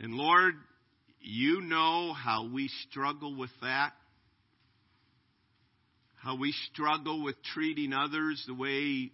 And 0.00 0.14
Lord, 0.14 0.54
you 1.20 1.60
know 1.62 2.12
how 2.12 2.48
we 2.52 2.68
struggle 2.88 3.34
with 3.34 3.50
that. 3.62 3.92
How 6.26 6.34
we 6.34 6.50
struggle 6.72 7.22
with 7.22 7.36
treating 7.54 7.92
others 7.92 8.42
the 8.48 8.54
way 8.54 9.12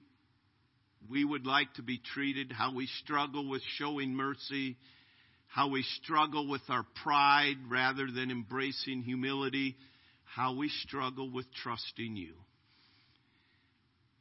we 1.11 1.23
would 1.27 1.45
like 1.45 1.75
to 1.75 1.83
be 1.83 2.01
treated, 2.15 2.51
how 2.51 2.75
we 2.75 2.87
struggle 3.05 3.51
with 3.51 3.61
showing 3.77 4.15
mercy, 4.15 4.79
how 5.47 5.69
we 5.69 5.83
struggle 6.03 6.49
with 6.49 6.63
our 6.71 6.87
pride 7.03 7.57
rather 7.69 8.11
than 8.11 8.31
embracing 8.31 9.03
humility, 9.03 9.77
how 10.25 10.55
we 10.57 10.71
struggle 10.71 11.31
with 11.31 11.45
trusting 11.63 12.17
you. 12.17 12.33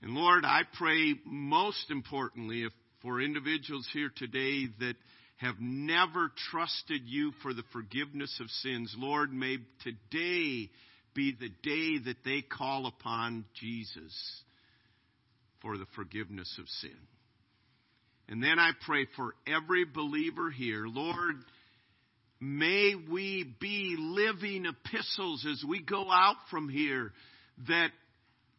And 0.02 0.14
Lord, 0.14 0.44
I 0.44 0.64
pray 0.78 1.14
most 1.26 1.92
importantly 1.92 2.68
for 3.02 3.22
individuals 3.22 3.88
here 3.94 4.12
today 4.14 4.68
that 4.82 4.96
have 5.38 5.56
never 5.62 6.30
trusted 6.52 7.04
you 7.06 7.32
for 7.42 7.54
the 7.54 7.64
forgiveness 7.72 8.38
of 8.42 8.50
sins, 8.50 8.94
Lord, 8.98 9.32
may 9.32 9.60
today 9.82 10.70
be 11.14 11.36
the 11.40 11.50
day 11.50 12.00
that 12.06 12.24
they 12.24 12.42
call 12.42 12.86
upon 12.88 13.46
Jesus 13.60 14.44
for 15.62 15.78
the 15.78 15.86
forgiveness 15.96 16.54
of 16.60 16.68
sin. 16.68 16.98
And 18.28 18.42
then 18.42 18.60
I 18.60 18.72
pray 18.86 19.08
for 19.16 19.36
every 19.46 19.86
believer 19.86 20.50
here, 20.50 20.86
Lord, 20.88 21.36
may 22.40 22.96
we 22.96 23.56
be 23.60 23.96
living 24.00 24.66
epistles 24.66 25.46
as 25.50 25.64
we 25.68 25.82
go 25.82 26.10
out 26.10 26.38
from 26.50 26.70
here 26.70 27.12
that 27.68 27.90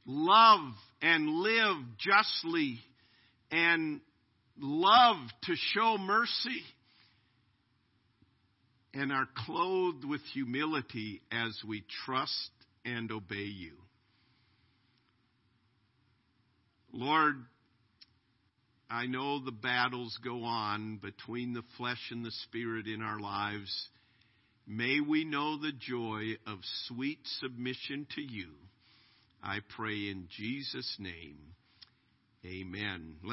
love 0.05 0.73
and 1.01 1.29
live 1.29 1.77
justly 1.99 2.79
and 3.51 4.01
love 4.59 5.17
to 5.45 5.55
show 5.57 5.97
mercy 5.99 6.63
and 8.95 9.13
are 9.13 9.29
clothed 9.47 10.05
with 10.05 10.21
humility 10.35 11.23
as 11.31 11.59
we 11.67 11.85
trust 12.05 12.51
and 12.85 13.11
obey 13.11 13.37
you. 13.37 13.73
Lord, 16.93 17.37
I 18.91 19.07
know 19.07 19.43
the 19.43 19.53
battles 19.53 20.19
go 20.23 20.45
on 20.45 20.99
between 20.99 21.55
the 21.55 21.63
flesh 21.79 22.11
and 22.11 22.23
the 22.23 22.33
spirit 22.45 22.87
in 22.87 23.01
our 23.01 23.19
lives. 23.19 23.89
May 24.67 25.01
we 25.01 25.25
know 25.25 25.57
the 25.59 25.73
joy 25.73 26.37
of 26.47 26.59
sweet 26.87 27.21
submission 27.41 28.07
to 28.15 28.21
you. 28.21 28.49
I 29.43 29.59
pray 29.77 30.11
in 30.11 30.29
Jesus' 30.37 30.97
name. 30.99 31.39
Amen. 32.45 33.17